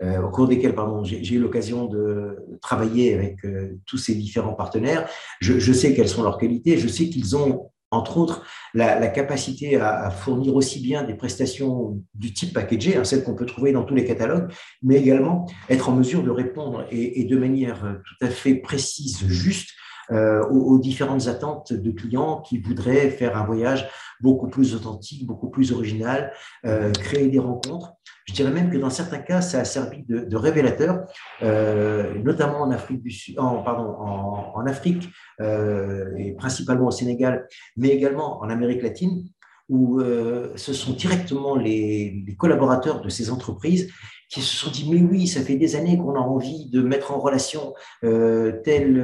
[0.00, 3.38] au cours desquels pardon, j'ai eu l'occasion de travailler avec
[3.86, 5.08] tous ces différents partenaires.
[5.40, 8.44] Je sais quelles sont leurs qualités, je sais qu'ils ont entre autres,
[8.74, 13.46] la, capacité à, fournir aussi bien des prestations du type packagé, hein, celles qu'on peut
[13.46, 17.80] trouver dans tous les catalogues, mais également être en mesure de répondre et, de manière
[18.04, 19.70] tout à fait précise, juste,
[20.12, 23.88] euh, aux, différentes attentes de clients qui voudraient faire un voyage
[24.20, 26.32] beaucoup plus authentique, beaucoup plus original,
[26.64, 27.95] euh, créer des rencontres.
[28.26, 31.04] Je dirais même que dans certains cas, ça a servi de, révélateur,
[31.42, 35.08] euh, notamment en Afrique du Sud, en, pardon, en, Afrique
[35.40, 39.28] euh, et principalement au Sénégal, mais également en Amérique latine,
[39.68, 43.92] où euh, ce sont directement les, les, collaborateurs de ces entreprises
[44.28, 47.12] qui se sont dit mais oui, ça fait des années qu'on a envie de mettre
[47.12, 48.98] en relation euh, tel,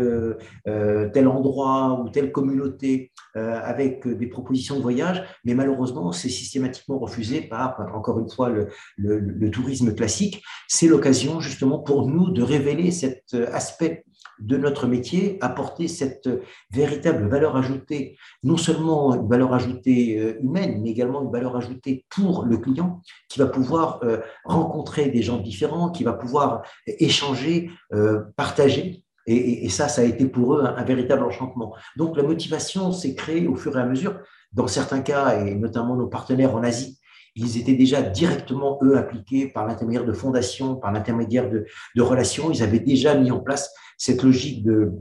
[0.66, 6.28] euh, tel endroit ou telle communauté euh, avec des propositions de voyage, mais malheureusement c'est
[6.28, 10.42] systématiquement refusé par encore une fois le, le, le tourisme classique.
[10.68, 14.04] C'est l'occasion justement pour nous de révéler cet aspect
[14.38, 16.28] de notre métier, apporter cette
[16.70, 22.04] véritable valeur ajoutée, non seulement une valeur ajoutée euh, humaine, mais également une valeur ajoutée
[22.10, 27.70] pour le client, qui va pouvoir euh, rencontrer des gens différents, qui va pouvoir échanger,
[27.92, 29.04] euh, partager.
[29.26, 31.76] Et, ça, ça a été pour eux un, véritable enchantement.
[31.96, 34.18] Donc la motivation s'est créée au fur et à mesure.
[34.52, 36.98] Dans certains cas, et notamment nos partenaires en Asie,
[37.34, 41.66] ils étaient déjà directement, eux, appliqués par l'intermédiaire de fondations, par l'intermédiaire de,
[42.00, 42.50] relations.
[42.50, 44.92] Ils avaient déjà mis en place cette logique de,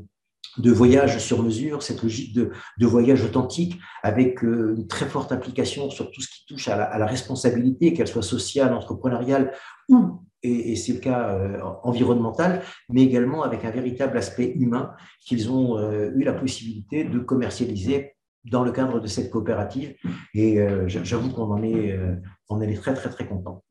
[0.71, 2.51] voyage sur mesure, cette logique de,
[2.85, 6.83] voyage authentique, avec euh, une très forte application sur tout ce qui touche à la,
[6.83, 9.53] à la responsabilité, qu'elle soit sociale, entrepreneuriale
[9.89, 14.93] ou, et, et c'est le cas euh, environnemental, mais également avec un véritable aspect humain
[15.19, 19.95] qu'ils ont euh, eu la possibilité de commercialiser dans le cadre de cette coopérative.
[20.33, 22.15] Et euh, j'avoue qu'on en est, euh,
[22.61, 23.63] est très, très, très content.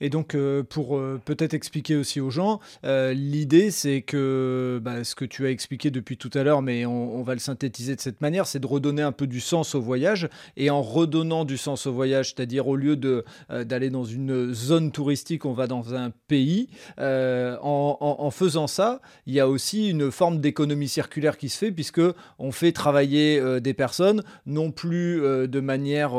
[0.00, 5.04] Et donc, euh, pour euh, peut-être expliquer aussi aux gens, euh, l'idée, c'est que bah,
[5.04, 8.00] ce que tu as expliqué depuis tout à l'heure, mais on, va le synthétiser de
[8.00, 10.28] cette manière, c'est de redonner un peu du sens au voyage.
[10.56, 15.44] Et en redonnant du sens au voyage, c'est-à-dire au lieu d'aller dans une zone touristique,
[15.44, 20.40] on va dans un pays, en, en, faisant ça, il y a aussi une forme
[20.40, 22.02] d'économie circulaire qui se fait, puisque
[22.38, 26.14] on fait travailler des personnes, non plus de manière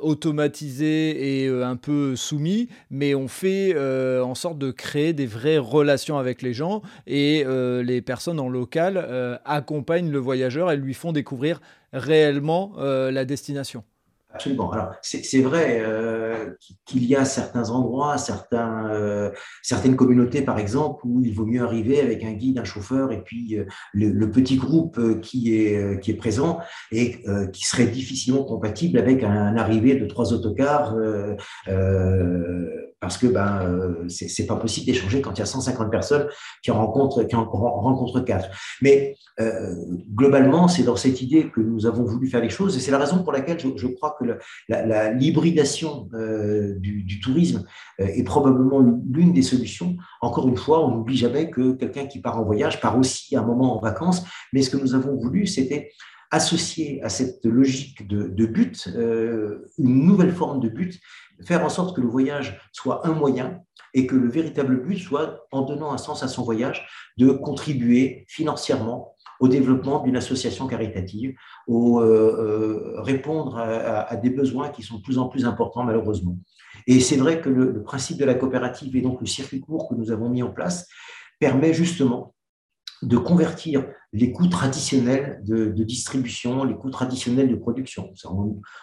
[0.00, 5.58] automatisée et un peu soumise, mais on fait euh, en sorte de créer des vraies
[5.58, 10.76] relations avec les gens et euh, les personnes en local euh, accompagnent le voyageur et
[10.76, 11.60] lui font découvrir
[11.92, 13.84] réellement la destination.
[14.32, 14.72] Absolument.
[14.72, 15.80] Alors, c'est vrai
[16.86, 22.24] qu'il y a certains endroits, certaines communautés, par exemple, où il vaut mieux arriver avec
[22.24, 23.56] un guide, un chauffeur, et puis
[23.92, 26.58] le, petit groupe qui est, présent
[26.90, 30.96] et qui serait difficilement compatible avec un, arrivée de trois autocars
[33.04, 36.26] parce que ben euh, c'est pas possible d'échanger quand il y a 150 personnes
[36.62, 38.48] qui en rencontrent qui en rencontrent quatre.
[38.80, 39.74] Mais euh,
[40.14, 42.98] globalement, c'est dans cette idée que nous avons voulu faire les choses, et c'est la
[42.98, 44.24] raison pour laquelle je, crois que
[45.18, 47.64] l'hybridation euh, du, tourisme
[47.98, 49.96] est probablement l'une des solutions.
[50.22, 53.40] Encore une fois, on n'oublie jamais que quelqu'un qui part en voyage part aussi à
[53.40, 55.90] un moment en vacances, mais ce que nous avons voulu, c'était
[56.34, 58.88] associer à cette logique de, but
[59.78, 61.00] une nouvelle forme de but
[61.46, 63.60] faire en sorte que le voyage soit un moyen
[63.94, 68.24] et que le véritable but soit, en donnant un sens à son voyage, de contribuer
[68.28, 71.34] financièrement au développement d'une association caritative,
[71.66, 76.38] au euh, euh, répondre à, des besoins qui sont de plus en plus importants malheureusement.
[76.86, 79.94] Et c'est vrai que le, principe de la coopérative et donc le circuit court que
[79.94, 80.88] nous avons mis en place
[81.38, 82.33] permet justement
[83.04, 88.12] de convertir les coûts traditionnels de, distribution, les coûts traditionnels de production.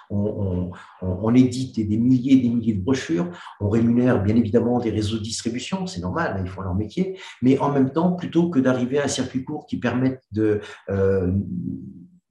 [0.10, 3.30] On, édite des milliers et des milliers de brochures,
[3.60, 7.18] on rémunère bien évidemment des réseaux de distribution, c'est normal, hein, ils font leur métier,
[7.42, 10.60] mais en même temps, plutôt que d'arriver à un circuit court qui permette de...
[10.90, 11.32] Euh,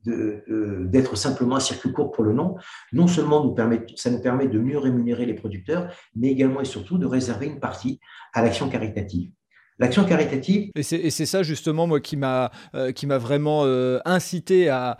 [0.06, 2.56] d'être simplement un circuit court pour le nom,
[2.90, 3.54] non seulement
[3.96, 7.60] ça nous permet de mieux rémunérer les producteurs, mais également et surtout de réserver une
[7.60, 8.00] partie
[8.32, 9.30] à l'action caritative.
[9.80, 10.70] L'action caritative.
[10.76, 14.98] Et c'est ça justement moi qui m'a euh, qui m'a vraiment euh, incité à,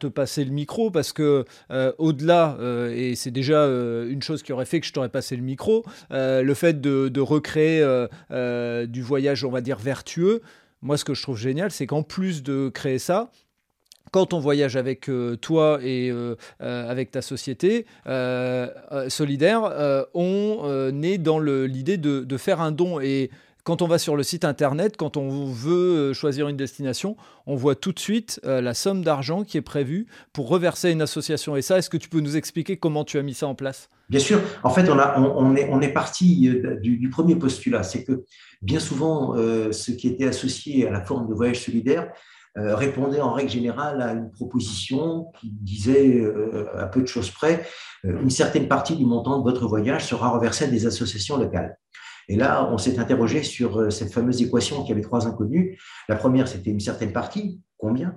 [0.00, 2.58] te passer le micro parce que euh, au-delà
[2.92, 6.54] et c'est déjà une chose qui aurait fait que je t'aurais passé le micro, le
[6.54, 7.84] fait de, de recréer
[8.88, 10.42] du voyage on va dire vertueux.
[10.82, 13.30] Moi, ce que je trouve génial, c'est qu'en plus de créer ça,
[14.12, 16.12] quand on voyage avec toi et
[16.60, 17.86] avec ta société
[19.08, 23.00] solidaire, on est dans l'idée de, de, faire un don.
[23.00, 23.30] Et
[23.68, 27.74] quand on va sur le site internet, quand on veut choisir une destination, on voit
[27.74, 31.54] tout de suite la somme d'argent qui est prévue pour reverser une association.
[31.54, 33.90] Et ça, est-ce que tu peux nous expliquer comment tu as mis ça en place?
[34.08, 34.40] Bien sûr.
[34.62, 36.50] En fait, on, est, parti
[36.80, 37.82] du, premier postulat.
[37.82, 38.24] C'est que
[38.62, 42.08] bien souvent, ce qui était associé à la forme de voyage solidaire
[42.58, 47.30] euh, répondait en règle générale à une proposition qui disait, euh, à peu de choses
[47.30, 47.64] près,
[48.04, 51.78] euh, une certaine partie du montant de votre voyage sera reversée à des associations locales.
[52.28, 55.78] Et là, on s'est interrogé sur cette fameuse équation qui avait trois inconnues.
[56.08, 58.14] La première, c'était une certaine partie, combien,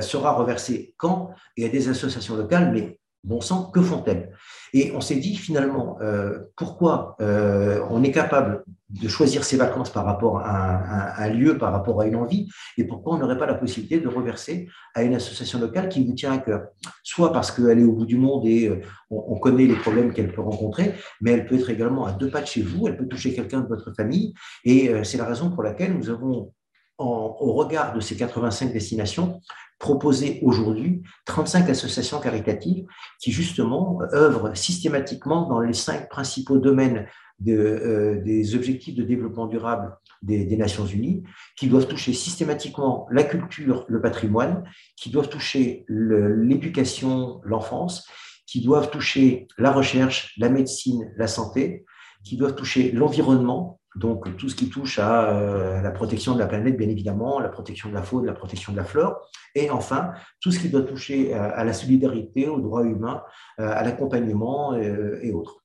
[0.00, 4.32] sera reversée quand et à des associations locales, mais bon sang, que font-elles?
[4.72, 9.90] Et on s'est dit finalement, euh, pourquoi euh, on est capable de choisir ses vacances
[9.90, 13.46] par rapport à un, lieu, par rapport à une envie, et pourquoi on n'aurait pas
[13.46, 16.68] la possibilité de reverser à une association locale qui vous tient à cœur?
[17.02, 20.32] Soit parce qu'elle est au bout du monde et euh, on, connaît les problèmes qu'elle
[20.32, 23.06] peut rencontrer, mais elle peut être également à deux pas de chez vous, elle peut
[23.06, 24.32] toucher quelqu'un de votre famille,
[24.64, 26.52] et c'est la raison pour laquelle nous avons
[26.98, 29.40] au regard de ces 85 destinations,
[29.78, 32.86] proposer aujourd'hui 35 associations caritatives
[33.20, 37.06] qui justement œuvrent systématiquement dans les cinq principaux domaines
[37.46, 41.22] euh, des objectifs de développement durable des, Nations Unies,
[41.56, 44.64] qui doivent toucher systématiquement la culture, le patrimoine,
[44.96, 48.08] qui doivent toucher l'éducation, l'enfance,
[48.44, 51.84] qui doivent toucher la recherche, la médecine, la santé,
[52.24, 56.46] qui doivent toucher l'environnement, donc tout ce qui touche à euh, la protection de la
[56.46, 60.12] planète, bien évidemment, la protection de la faune, la protection de la flore, et enfin
[60.40, 63.22] tout ce qui doit toucher à, la solidarité, aux droits humains,
[63.60, 65.64] euh, à l'accompagnement euh, et autres.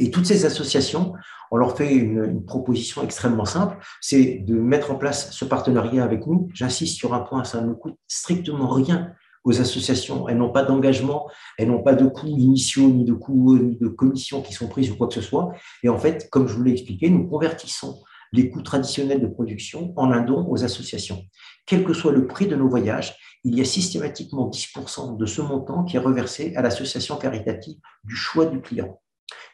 [0.00, 1.14] Et toutes ces associations,
[1.52, 6.26] on leur fait une, proposition extrêmement simple, c'est de mettre en place ce partenariat avec
[6.26, 6.48] nous.
[6.52, 9.12] J'insiste sur un point, ça ne coûte strictement rien
[9.44, 10.28] aux associations.
[10.28, 13.88] Elles n'ont pas d'engagement, elles n'ont pas de coûts initiaux, ni de coûts, ni de
[13.88, 15.52] commissions qui sont prises ou quoi que ce soit.
[15.82, 18.02] Et en fait, comme je vous l'ai expliqué, nous convertissons
[18.32, 21.22] les coûts traditionnels de production en un don aux associations.
[21.66, 25.40] Quel que soit le prix de nos voyages, il y a systématiquement 10% de ce
[25.40, 29.00] montant qui est reversé à l'association caritative du choix du client.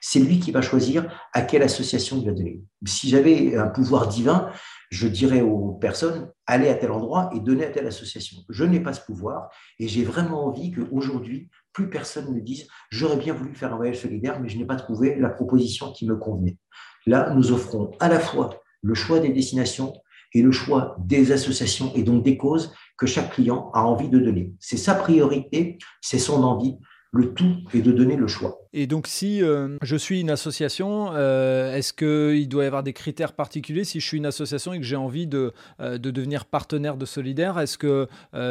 [0.00, 2.62] C'est lui qui va choisir à quelle association il va donner.
[2.86, 4.50] Si j'avais un pouvoir divin,
[4.90, 8.38] je dirais aux personnes, allez à tel endroit et donnez à telle association.
[8.48, 9.48] Je n'ai pas ce pouvoir
[9.78, 14.00] et j'ai vraiment envie qu'aujourd'hui, plus personne ne dise, j'aurais bien voulu faire un voyage
[14.00, 16.58] solidaire, mais je n'ai pas trouvé la proposition qui me convenait.
[17.06, 18.50] Là, nous offrons à la fois
[18.82, 19.92] le choix des destinations
[20.34, 24.18] et le choix des associations et donc des causes que chaque client a envie de
[24.18, 24.52] donner.
[24.58, 26.76] C'est sa priorité, c'est son envie.
[27.12, 28.60] Le tout est de donner le choix.
[28.72, 32.92] Et donc, si euh, je suis une association, euh, est-ce qu'il doit y avoir des
[32.92, 33.82] critères particuliers?
[33.82, 37.04] Si je suis une association et que j'ai envie de, euh, de, devenir partenaire de
[37.04, 38.06] Solidaire Est-ce que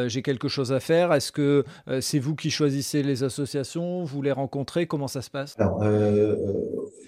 [0.08, 1.14] j'ai quelque chose à faire?
[1.14, 1.64] Est-ce que
[2.02, 4.04] c'est vous qui choisissez les associations?
[4.04, 4.88] Vous les rencontrez?
[4.88, 5.56] Comment ça se passe?
[5.58, 5.82] Alors,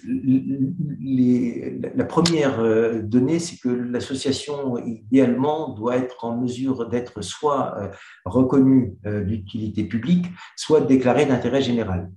[0.04, 7.90] les, la première donnée, c'est que l'association, idéalement, doit être en mesure d'être soit
[8.24, 12.08] reconnue d'utilité publique, soit déclarée d'intérêt général.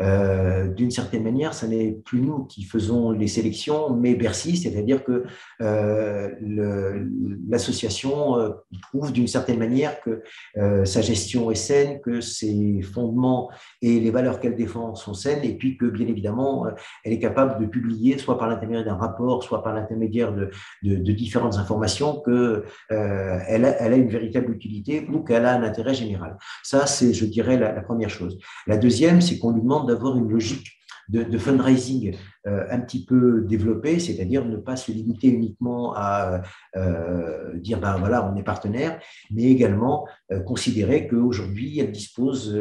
[0.00, 5.04] Euh, d'une certaine manière, ce n'est plus nous qui faisons les sélections, mais Bercy, c'est-à-dire
[5.04, 5.24] que
[5.62, 6.30] euh,
[7.48, 8.50] l'association euh,
[8.90, 10.22] prouve d'une certaine manière que
[10.84, 13.50] sa gestion est saine, que ses fondements
[13.82, 16.66] et les valeurs qu'elle défend sont saines, et puis que bien évidemment,
[17.04, 20.50] elle est capable de publier, soit par l'intermédiaire d'un rapport, soit par l'intermédiaire de,
[21.12, 26.36] différentes informations, qu'elle elle a une véritable utilité ou qu'elle a un intérêt général.
[26.62, 28.38] Ça, c'est, je dirais, la, la première chose.
[28.66, 30.74] La deuxième, c'est qu'on lui demande d'avoir une logique
[31.08, 32.16] de, fundraising
[32.46, 36.42] euh, un petit peu développée, c'est-à-dire ne pas se limiter uniquement à
[36.76, 38.98] euh, dire ben voilà on est partenaire,
[39.30, 42.54] mais également euh, considérer qu'aujourd'hui elle dispose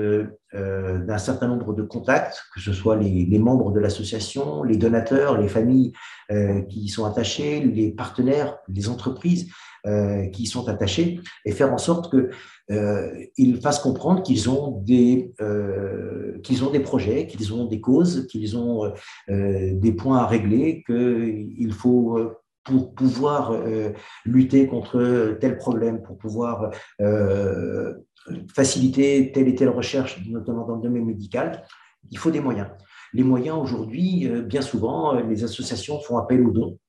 [0.54, 5.42] d'un certain nombre de contacts, que ce soit les, les membres de l'association, les donateurs,
[5.42, 5.94] les familles
[6.70, 9.52] qui y sont attachées, les partenaires, les entreprises
[9.84, 12.30] qui y sont attachées, et faire en sorte que
[12.72, 15.34] euh, ils fassent comprendre qu'ils ont des
[16.44, 18.94] qu'ils ont des projets, qu'ils ont des causes, qu'ils ont
[19.30, 22.20] euh, des points à régler, qu'il faut
[22.64, 23.62] pour pouvoir
[24.24, 26.72] lutter contre tel problème, pour pouvoir
[28.56, 31.66] faciliter telle et telle recherche, notamment dans le domaine médical,
[32.10, 32.70] il faut des moyens.
[33.12, 36.80] Les moyens aujourd'hui, bien souvent, les associations font appel aux dons.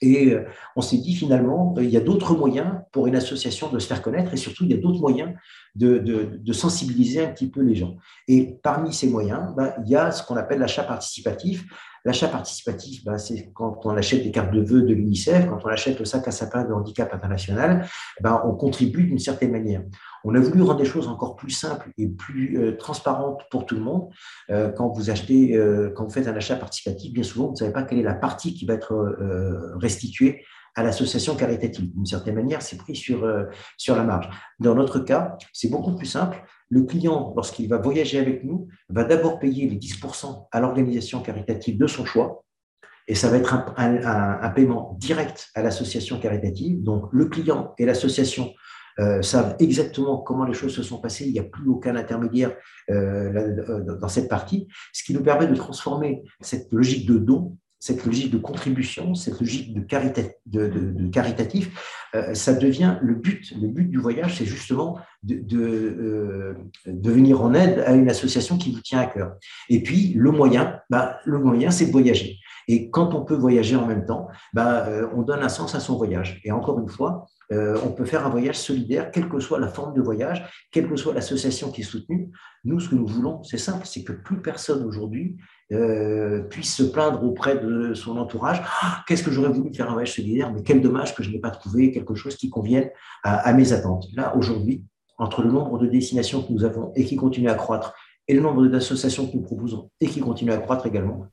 [0.00, 0.44] Et euh,
[0.76, 4.02] on s'est dit finalement, il y a d'autres moyens pour une association de se faire
[4.02, 5.32] connaître et surtout, il y a d'autres moyens
[5.74, 7.96] de, de, sensibiliser un petit peu les gens.
[8.28, 11.64] Et parmi ces moyens, ben, il y a ce qu'on appelle l'achat participatif.
[12.04, 15.68] L'achat participatif, bah, c'est quand on achète des cartes de vœux de l'UNICEF, quand on
[15.68, 17.86] achète le sac à sapin de handicap international,
[18.20, 19.82] bah, on contribue d'une certaine manière.
[20.22, 23.74] On a voulu rendre les choses encore plus simples et plus euh, transparentes pour tout
[23.74, 24.10] le monde.
[24.50, 27.56] Euh, quand vous achetez, euh, quand vous faites un achat participatif, bien souvent, vous ne
[27.56, 31.92] savez pas quelle est la partie qui va être restituée à l'association caritative.
[31.94, 33.26] D'une certaine manière, c'est pris sur,
[33.76, 34.28] sur la marge.
[34.58, 36.42] Dans notre cas, c'est beaucoup plus simple.
[36.68, 41.78] Le client, lorsqu'il va voyager avec nous, va d'abord payer les 10% à l'organisation caritative
[41.78, 42.44] de son choix.
[43.06, 46.82] Et ça va être un paiement direct à l'association caritative.
[46.82, 48.52] Donc, le client et l'association
[49.00, 51.26] euh, savent exactement comment les choses se sont passées.
[51.26, 52.56] Il n'y a plus aucun intermédiaire
[52.90, 53.32] euh,
[53.68, 58.06] euh, dans cette partie, ce qui nous permet de transformer cette logique de don cette
[58.06, 59.80] logique de contribution, cette logique de,
[61.10, 63.52] caritatif, ça devient le but.
[63.60, 65.36] Le but du voyage, c'est justement de,
[66.86, 69.34] de, venir en aide à une association qui vous tient à cœur.
[69.68, 72.38] Et puis, le moyen, bah, le moyen, c'est de voyager.
[72.68, 75.98] Et quand on peut voyager en même temps, bah, on donne un sens à son
[75.98, 76.40] voyage.
[76.42, 79.68] Et encore une fois, euh, on peut faire un voyage solidaire, quelle que soit la
[79.68, 82.30] forme de voyage, quelle que soit l'association qui est soutenue.
[82.64, 85.36] Nous, ce que nous voulons, c'est simple, c'est que plus personne aujourd'hui
[85.72, 88.62] euh, puisse se plaindre auprès de son entourage.
[88.80, 91.38] Ah, qu'est-ce que j'aurais voulu faire un voyage solidaire, mais quel dommage que je n'ai
[91.38, 92.90] pas trouvé quelque chose qui convienne
[93.22, 94.06] à, mes attentes.
[94.14, 94.84] Là, aujourd'hui,
[95.18, 97.94] entre le nombre de destinations que nous avons et qui continuent à croître,
[98.26, 101.26] et le nombre d'associations que nous proposons et qui continuent à croître également,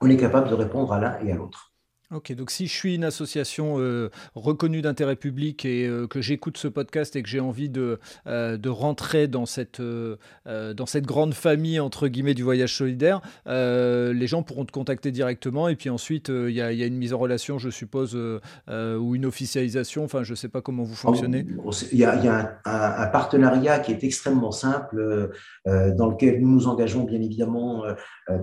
[0.00, 1.67] on est capable de répondre à l'un et à l'autre.
[2.10, 6.56] Ok, donc si je suis une association euh, reconnue d'intérêt public et euh, que j'écoute
[6.56, 11.34] ce podcast et que j'ai envie de, euh, de rentrer dans cette, dans cette grande
[11.34, 16.28] famille entre guillemets du voyage solidaire, les gens pourront te contacter directement et puis ensuite
[16.30, 20.04] il y, a, une mise en relation, je suppose, ou une officialisation.
[20.04, 21.44] Enfin, je ne sais pas comment vous fonctionnez.
[21.92, 25.30] Il y a, y a un, partenariat qui est extrêmement simple
[25.66, 27.84] dans lequel nous nous engageons bien évidemment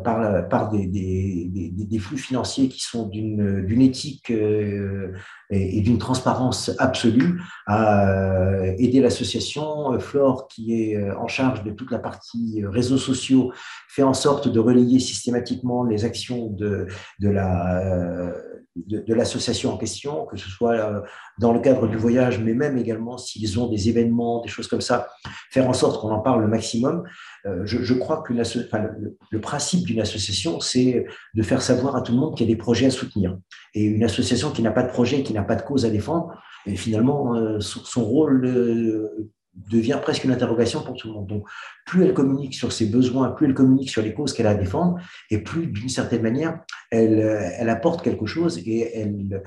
[0.04, 5.14] par, par des, des flux financiers qui sont d'une d'une éthique euh,
[5.50, 9.94] et, d'une transparence absolue à euh, aider l'association.
[9.94, 13.52] Euh, Flore, qui est en charge de toute la partie réseaux sociaux,
[13.88, 16.88] fait en sorte de relayer systématiquement les actions de,
[17.20, 18.34] de la
[18.76, 21.04] de, l'association en question, que ce soit
[21.40, 24.82] dans le cadre du voyage, mais même également s'ils ont des événements, des choses comme
[24.82, 25.08] ça,
[25.50, 27.04] faire en sorte qu'on en parle le maximum.
[27.46, 32.18] je, je, crois que le, principe d'une association, c'est de faire savoir à tout le
[32.18, 33.38] monde qu'il y a des projets à soutenir.
[33.74, 36.34] Et une association qui n'a pas de projet, qui n'a pas de cause à défendre,
[36.66, 41.28] et finalement, euh, son, rôle euh, devient presque une interrogation pour tout le monde.
[41.28, 41.48] Donc,
[41.86, 44.56] plus elle communique sur ses besoins, plus elle communique sur les causes qu'elle a à
[44.56, 44.98] défendre,
[45.32, 46.60] et plus, d'une certaine manière,
[46.92, 49.42] elle, euh, elle, apporte quelque chose et elle,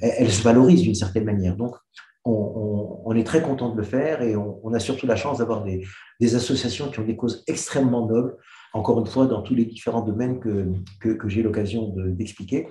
[0.00, 1.56] elle se valorise d'une certaine manière.
[1.56, 1.76] Donc,
[2.24, 5.64] on, on, est très content de le faire et on, a surtout la chance d'avoir
[5.64, 5.86] des,
[6.20, 8.36] des, associations qui ont des causes extrêmement nobles,
[8.74, 12.68] encore une fois, dans tous les différents domaines que, que, j'ai l'occasion d'expliquer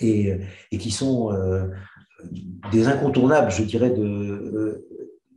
[0.00, 0.36] et,
[0.70, 1.68] et qui sont euh,
[2.70, 4.86] des incontournables, je dirais, de, euh,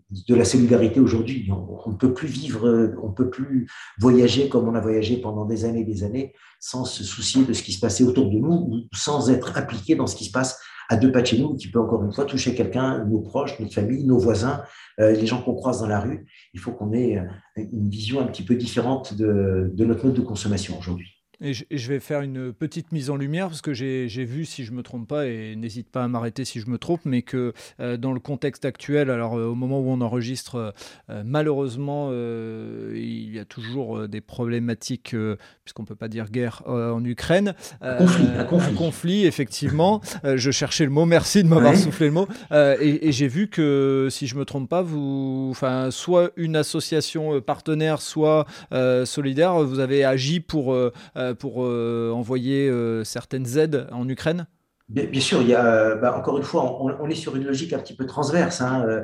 [0.09, 1.49] de la solidarité aujourd'hui.
[1.51, 3.67] On ne peut plus vivre, on ne peut plus
[3.99, 7.53] voyager comme on a voyagé pendant des années et des années sans se soucier de
[7.53, 10.31] ce qui se passait autour de nous ou sans être impliqué dans ce qui se
[10.31, 13.19] passe à deux pas de chez nous, qui peut encore une fois toucher quelqu'un, nos
[13.19, 14.63] proches, notre famille, nos voisins,
[14.99, 16.25] euh, les gens qu'on croise dans la rue.
[16.55, 17.21] Il faut qu'on ait
[17.55, 21.18] une vision un petit peu différente de, de notre mode de consommation aujourd'hui.
[21.41, 24.73] Et je, vais faire une petite mise en lumière parce que j'ai vu, si je
[24.73, 27.95] me trompe pas, et n'hésite pas à m'arrêter si je me trompe, mais que euh,
[27.95, 30.73] dans le contexte actuel, alors euh, au moment où on enregistre,
[31.09, 35.15] euh, malheureusement, il y a toujours des problématiques,
[35.63, 37.53] puisqu'on peut pas dire guerre en Ukraine.
[37.97, 38.73] Conflit, un, conflit.
[38.73, 39.25] un, conflit.
[39.25, 40.01] effectivement.
[40.23, 42.27] je cherchais le mot, merci de m'avoir soufflé le mot.
[42.51, 47.39] et, et j'ai vu que, si je me trompe pas, vous, enfin, soit une association
[47.39, 48.45] partenaire, soit
[49.05, 50.75] solidaire, vous avez agi pour
[51.33, 54.47] pour euh, envoyer euh, certaines aides en Ukraine?
[54.87, 57.77] Bien, sûr, il y a, bah, encore une fois, on, est sur une logique un
[57.77, 59.03] petit peu transverse, hein,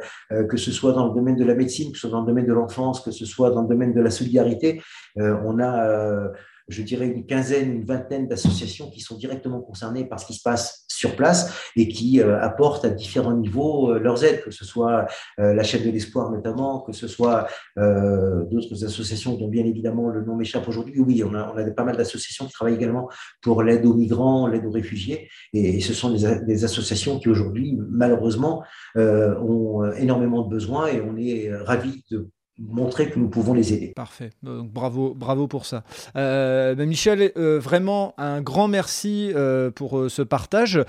[0.50, 2.48] que ce soit dans le domaine de la médecine, que ce soit dans le domaine
[2.48, 4.82] de l'enfance, que ce soit dans le domaine de la solidarité.
[5.16, 6.32] on a
[6.68, 10.42] je dirais, une quinzaine, une vingtaine d'associations qui sont directement concernées par ce qui se
[10.42, 14.66] passe sur place et qui euh, apportent à différents niveaux euh, leurs aides, que ce
[14.66, 15.06] soit
[15.40, 17.48] euh, la chaîne de l'espoir notamment, que ce soit
[17.78, 21.00] d'autres associations dont bien évidemment le nom m'échappe aujourd'hui.
[21.00, 23.10] Oui, on a, pas mal d'associations qui travaillent également
[23.42, 28.64] pour l'aide aux migrants, l'aide aux réfugiés, et, ce sont des, associations qui aujourd'hui, malheureusement,
[28.96, 33.94] ont énormément de besoins et on est ravis de montrer que nous pouvons les aider.
[33.96, 35.84] Parfait, donc bravo, bravo pour ça.
[36.16, 40.84] Euh, ben, Michel, euh, vraiment un grand merci euh, pour ce partage,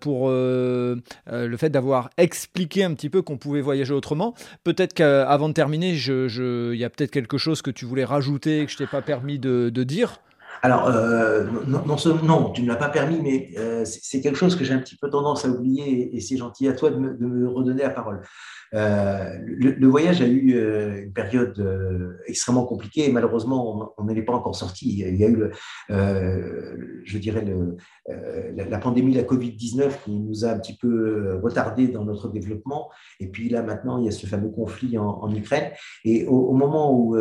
[0.00, 4.34] pour le fait d'avoir expliqué un petit peu qu'on pouvait voyager autrement.
[4.64, 8.66] Peut-être qu'avant de terminer, il y a peut-être quelque chose que tu voulais rajouter et
[8.66, 10.20] que je t'ai pas permis de dire.
[10.62, 14.74] Alors, euh, non, tu ne l'as pas permis, mais euh, c'est quelque chose que j'ai
[14.74, 17.90] un petit peu tendance à oublier et c'est gentil à toi de me, redonner la
[17.90, 18.20] parole.
[18.72, 20.52] Euh, le, voyage a eu
[21.02, 21.66] une période
[22.26, 24.98] extrêmement compliquée et malheureusement, on n'en est pas encore sorti.
[24.98, 25.50] Il y a eu,
[25.88, 27.76] je dirais, le,
[28.54, 32.90] la, pandémie, la Covid-19 qui nous a un petit peu retardé dans notre développement.
[33.18, 35.70] Et puis là, maintenant, il y a ce fameux conflit en, Ukraine.
[36.04, 37.16] Et au, moment où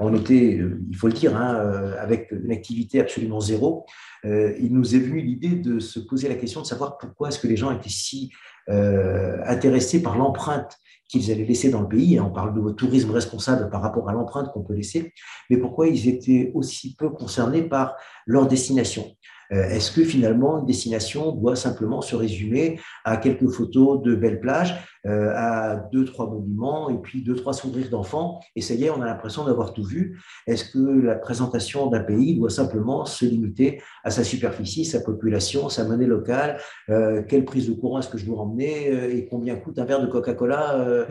[0.00, 0.60] on était,
[0.90, 3.84] il faut le dire, hein, avec une activité absolument zéro,
[4.24, 7.38] euh, il nous est venu l'idée de se poser la question de savoir pourquoi est-ce
[7.38, 8.32] que les gens étaient si
[8.70, 10.78] euh, intéressés par l'empreinte
[11.08, 12.18] qu'ils allaient laisser dans le pays.
[12.18, 15.12] On parle de tourisme responsable par rapport à l'empreinte qu'on peut laisser,
[15.50, 17.94] mais pourquoi ils étaient aussi peu concernés par
[18.26, 19.04] leur destination?
[19.52, 24.40] Euh, est-ce que finalement une destination doit simplement se résumer à quelques photos de belles
[24.40, 24.74] plages,
[25.06, 28.40] euh, à deux, trois monuments et puis deux, trois sourires d'enfants?
[28.56, 30.20] Et ça y est, on a l'impression d'avoir tout vu.
[30.46, 35.68] Est-ce que la présentation d'un pays doit simplement se limiter à sa superficie, sa population,
[35.68, 36.58] sa monnaie locale?
[36.88, 40.00] Euh, Quelle prise de courant est-ce que je dois emmener et combien coûte un verre
[40.00, 41.06] de Coca-Cola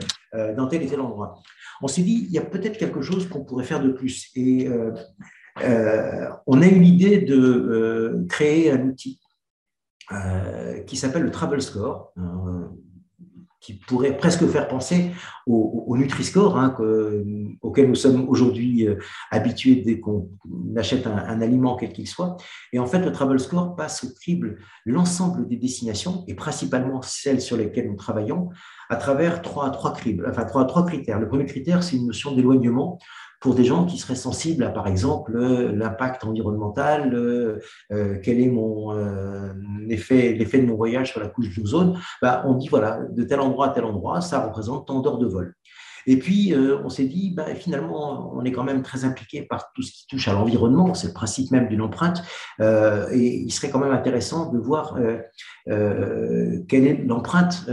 [0.58, 1.36] dans tel et tel endroit?
[1.82, 4.30] On s'est dit, il y a peut-être quelque chose qu'on pourrait faire de plus.
[4.36, 4.68] Et
[5.58, 9.20] on a eu l'idée de euh, créer un outil
[10.12, 12.14] euh, qui s'appelle le Travel Score,
[13.62, 15.12] qui pourrait presque faire penser
[15.48, 16.76] au, Nutri-Score, hein,
[17.62, 18.86] auquel nous sommes aujourd'hui
[19.32, 20.30] habitués dès qu'on
[20.76, 22.36] achète un, aliment quel qu'il soit.
[22.74, 27.40] Et en fait, le Travel Score passe au crible l'ensemble des destinations, et principalement celles
[27.40, 28.50] sur lesquelles nous travaillons,
[28.90, 29.94] à travers trois, trois
[30.28, 31.22] enfin trois, trois critères.
[31.22, 33.00] Le premier critère, c'est une notion d'éloignement
[33.44, 37.60] pour des gens qui seraient sensibles à, par exemple, l'impact environnemental, euh,
[37.92, 39.52] euh, quel est mon euh,
[39.90, 43.42] effet, l'effet de mon voyage sur la couche d'ozone, bah, on dit, voilà, de tel
[43.42, 45.56] endroit à tel endroit, ça représente tant d'heures de vol.
[46.08, 49.82] Et puis, on s'est dit, bah, finalement, on est quand même très impliqué par tout
[49.82, 52.24] ce qui touche à l'environnement, c'est le principe même d'une empreinte,
[52.62, 54.98] et il serait quand même intéressant de voir
[55.66, 57.70] quelle est l'empreinte,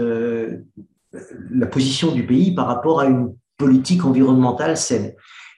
[1.50, 5.12] la position du pays par rapport à une politique environnementale saine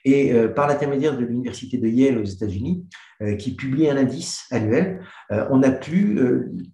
[0.05, 2.85] et euh, par l'intermédiaire de l'Université de Yale aux États-Unis,
[3.21, 5.01] euh, qui publie un indice annuel,
[5.31, 6.19] euh, on a pu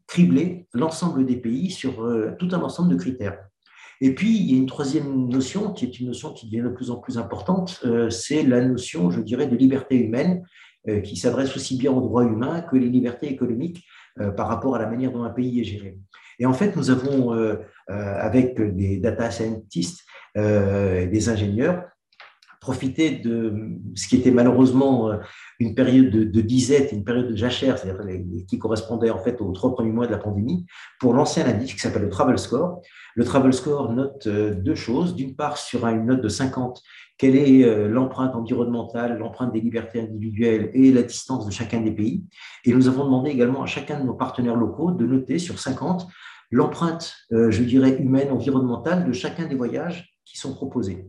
[0.08, 2.08] cribler l'ensemble des pays sur
[2.38, 3.38] tout un ensemble de critères.
[4.02, 6.70] Et puis, il y a une troisième notion qui est une notion qui devient de
[6.70, 10.44] plus en plus importante, c'est la notion, je dirais, de liberté humaine,
[11.04, 13.86] qui s'adresse aussi bien aux droits humains que les libertés économiques
[14.38, 15.98] par rapport à la manière dont un pays est géré.
[16.40, 17.36] Et en fait, nous avons,
[17.88, 20.06] avec des data scientists,
[20.36, 21.84] des ingénieurs,
[22.60, 25.18] profiter de ce qui était malheureusement euh,
[25.60, 28.04] une période de, disette, une période de jachère, c'est-à-dire
[28.48, 30.66] qui correspondait en fait aux trois premiers mois de la pandémie,
[31.00, 32.82] pour lancer un indice qui s'appelle le Travel Score.
[33.16, 35.16] Le Travel Score note euh, deux choses.
[35.16, 36.82] D'une part, sur une note de 50,
[37.18, 41.92] quelle est euh, l'empreinte environnementale, l'empreinte des libertés individuelles et la distance de chacun des
[41.92, 42.26] pays.
[42.66, 46.08] Et nous avons demandé également à chacun de nos partenaires locaux de noter sur 50
[46.52, 51.06] l'empreinte, je dirais, humaine, environnementale de chacun des voyages qui sont proposés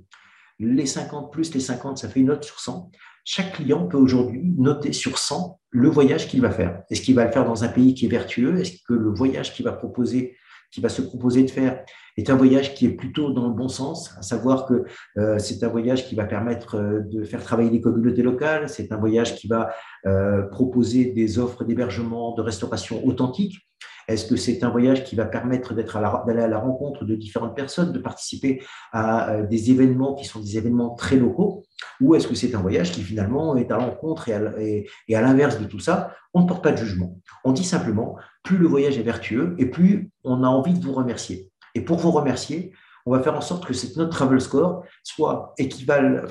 [0.61, 2.91] les 50 plus les 50, ça fait une note sur 100.
[3.25, 6.83] Chaque client peut aujourd'hui noter sur 100 le voyage qu'il va faire.
[6.91, 8.61] Est-ce qu'il va le faire dans un pays qui est vertueux?
[8.61, 10.37] Est-ce que le voyage qu'il va proposer,
[10.71, 11.85] qui va se proposer de faire,
[12.17, 14.85] est un voyage qui est plutôt dans le bon sens, à savoir que
[15.19, 18.93] euh, c'est un voyage qui va permettre euh, de faire travailler les communautés locales, c'est
[18.93, 19.71] un voyage qui va
[20.07, 23.70] euh, proposer des offres d'hébergement, de restauration authentique.
[24.11, 27.93] Est-ce que c'est un voyage qui va permettre d'aller à, la rencontre de différentes personnes,
[27.93, 28.61] de participer
[28.93, 31.63] à euh, des événements qui sont des événements très locaux?
[32.01, 35.65] Ou est-ce que c'est un voyage qui finalement est à l'encontre et à, l'inverse de
[35.65, 36.13] tout ça?
[36.35, 37.17] On ne porte pas de jugement.
[37.45, 40.93] On dit simplement, plus le voyage est vertueux et plus on a envie de vous
[40.93, 41.51] remercier.
[41.77, 42.73] Et pour vous remercier,
[43.07, 45.55] on va faire en sorte que cette note Travel Score soit,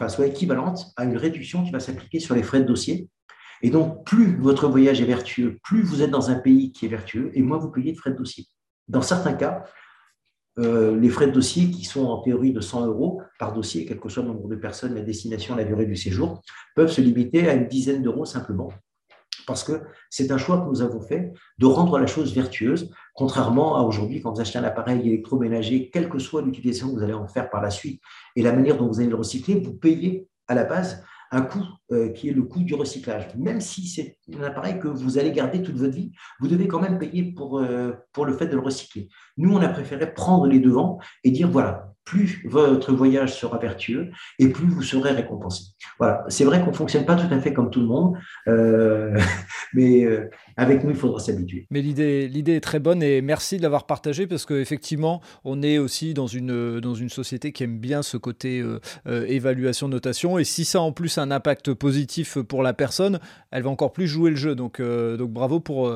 [0.08, 3.10] soit équivalente à une réduction qui va s'appliquer sur les frais de dossier
[3.62, 6.90] et donc, plus votre voyage est vertueux, plus vous êtes dans un pays qui est
[6.90, 8.46] vertueux, et moins vous payez de frais de dossier.
[8.88, 9.66] Dans certains cas,
[10.60, 14.00] euh, les frais de dossier, qui sont en théorie de 100 euros par dossier, quel
[14.00, 16.42] que soit le nombre de personnes, la destination, la durée du séjour,
[16.76, 18.72] peuvent se limiter à une dizaine d'euros simplement.
[19.48, 23.78] Parce que c'est un choix que nous avons fait de rendre la chose vertueuse, contrairement
[23.78, 27.14] à aujourd'hui, quand vous achetez un appareil électroménager, quelle que soit l'utilisation que vous allez
[27.14, 28.02] en faire par la suite
[28.36, 31.64] et la manière dont vous allez le recycler, vous payez à la base un coût
[31.92, 33.28] euh, qui est le coût du recyclage.
[33.36, 36.80] Même si c'est un appareil que vous allez garder toute votre vie, vous devez quand
[36.80, 39.10] même payer pour, euh, pour le fait de le recycler.
[39.38, 44.10] Nous, on a préféré prendre les devants et dire, voilà, plus votre voyage sera vertueux
[44.40, 45.66] et plus vous serez récompensé.
[46.00, 49.16] Voilà, c'est vrai qu'on ne fonctionne pas tout à fait comme tout le monde, euh,
[49.74, 51.68] mais euh, avec nous, il faudra s'habituer.
[51.70, 56.16] Mais l'idée, est très bonne et merci de l'avoir partagée parce qu'effectivement, on est aussi
[56.16, 58.80] dans une, dans une société qui aime bien ce côté euh,
[59.28, 60.40] évaluation, notation.
[60.40, 63.20] Et si ça a en plus un impact positif pour la personne,
[63.52, 64.56] elle va encore plus jouer le jeu.
[64.56, 65.94] Donc, donc bravo pour,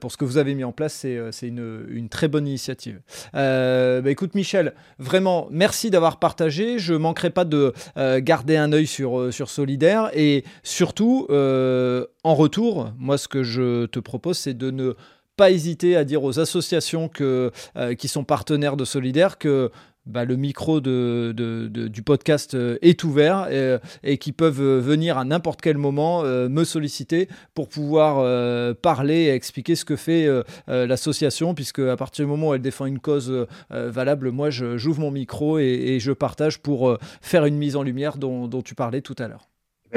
[0.00, 0.94] pour ce que vous avez mis en place.
[0.94, 3.00] C'est, c'est une, une très bonne initiative.
[3.32, 6.78] Bah, écoute, Michel, vraiment, merci d'avoir partagé.
[6.78, 10.10] Je manquerai pas de euh, garder un œil sur, euh, sur Solidaire.
[10.14, 14.94] Et surtout, euh, en retour, moi, ce que je te propose, c'est de ne
[15.36, 19.70] pas hésiter à dire aux associations qui sont partenaires de Solidaire que
[20.06, 25.24] bah, le micro du podcast euh, est ouvert euh, et, qui peuvent euh, venir à
[25.24, 30.28] n'importe quel moment me solliciter pour pouvoir parler et expliquer ce que fait
[30.68, 35.10] l'association, puisque à partir du moment où elle défend une cause valable, moi j'ouvre mon
[35.10, 39.28] micro et, je partage pour faire une mise en lumière dont tu parlais tout à
[39.28, 39.48] l'heure.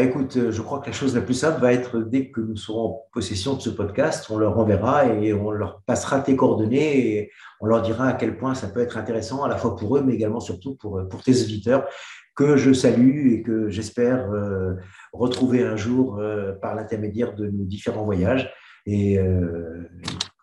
[0.02, 2.56] Écoute, euh, je crois que la chose la plus simple va être dès que nous
[2.56, 7.08] serons en possession de ce podcast, on leur enverra et on leur passera tes coordonnées
[7.08, 9.97] et on leur dira à quel point ça peut être intéressant à la fois pour
[9.97, 11.88] eux, mais également surtout pour, pour tes auditeurs
[12.36, 14.76] que je salue et que j'espère euh,
[15.12, 18.50] retrouver un jour euh, par l'intermédiaire de nos différents voyages.
[18.86, 19.20] Et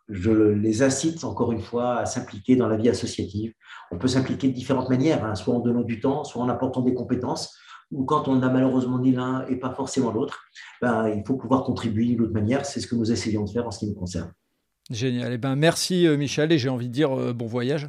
[0.08, 3.54] je les incite encore une fois à s'impliquer dans la vie associative.
[3.90, 6.82] On peut s'impliquer de différentes manières, hein, soit en donnant du temps, soit en apportant
[6.82, 7.58] des compétences
[7.92, 10.44] ou quand on n'a malheureusement ni l'un et pas forcément l'autre,
[10.80, 12.66] ben, il faut pouvoir contribuer d'une autre manière.
[12.66, 14.32] C'est ce que nous essayons de faire en ce qui nous concerne.
[14.90, 15.32] Génial.
[15.32, 17.88] Eh ben, merci euh, Michel et j'ai envie de dire euh, bon voyage.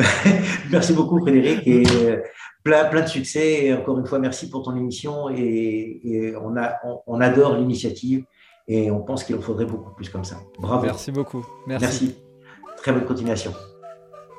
[0.70, 2.22] merci beaucoup Frédéric et euh,
[2.62, 3.66] plein, plein de succès.
[3.66, 6.76] Et encore une fois, merci pour ton émission et, on, a,
[7.06, 8.24] on, adore l'initiative
[8.68, 10.40] et on pense qu'il en faudrait beaucoup plus comme ça.
[10.58, 10.84] Bravo.
[10.84, 11.44] Merci beaucoup.
[11.66, 11.84] Merci.
[11.84, 12.16] merci.
[12.76, 13.52] Très bonne continuation.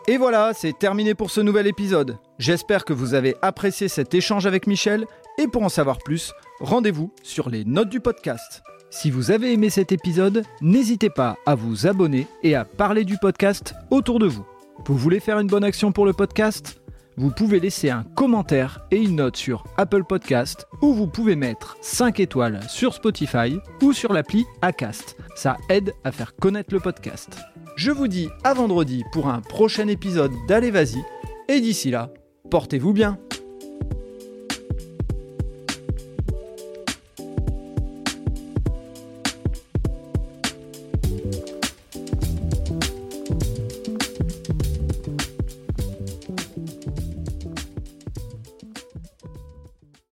[0.09, 2.17] Et voilà, c'est terminé pour ce nouvel épisode.
[2.39, 5.05] J'espère que vous avez apprécié cet échange avec Michel
[5.37, 6.31] et pour en savoir plus,
[6.61, 8.63] rendez-vous sur les notes du podcast.
[8.89, 13.17] Si vous avez aimé cet épisode, n'hésitez pas à vous abonner et à parler du
[13.17, 14.45] podcast autour de vous.
[14.85, 16.79] Vous voulez faire une bonne action pour le podcast?
[17.19, 21.75] Vous pouvez laisser un commentaire et une note sur Apple Podcast ou vous pouvez mettre
[21.81, 25.17] 5 étoiles sur Spotify ou sur l'appli Acast.
[25.35, 27.39] Ça aide à faire connaître le podcast.
[27.75, 31.03] Je vous dis à vendredi pour un prochain épisode d'Allez Vas-y,
[31.47, 32.13] et d'ici là,
[32.51, 33.17] portez-vous bien.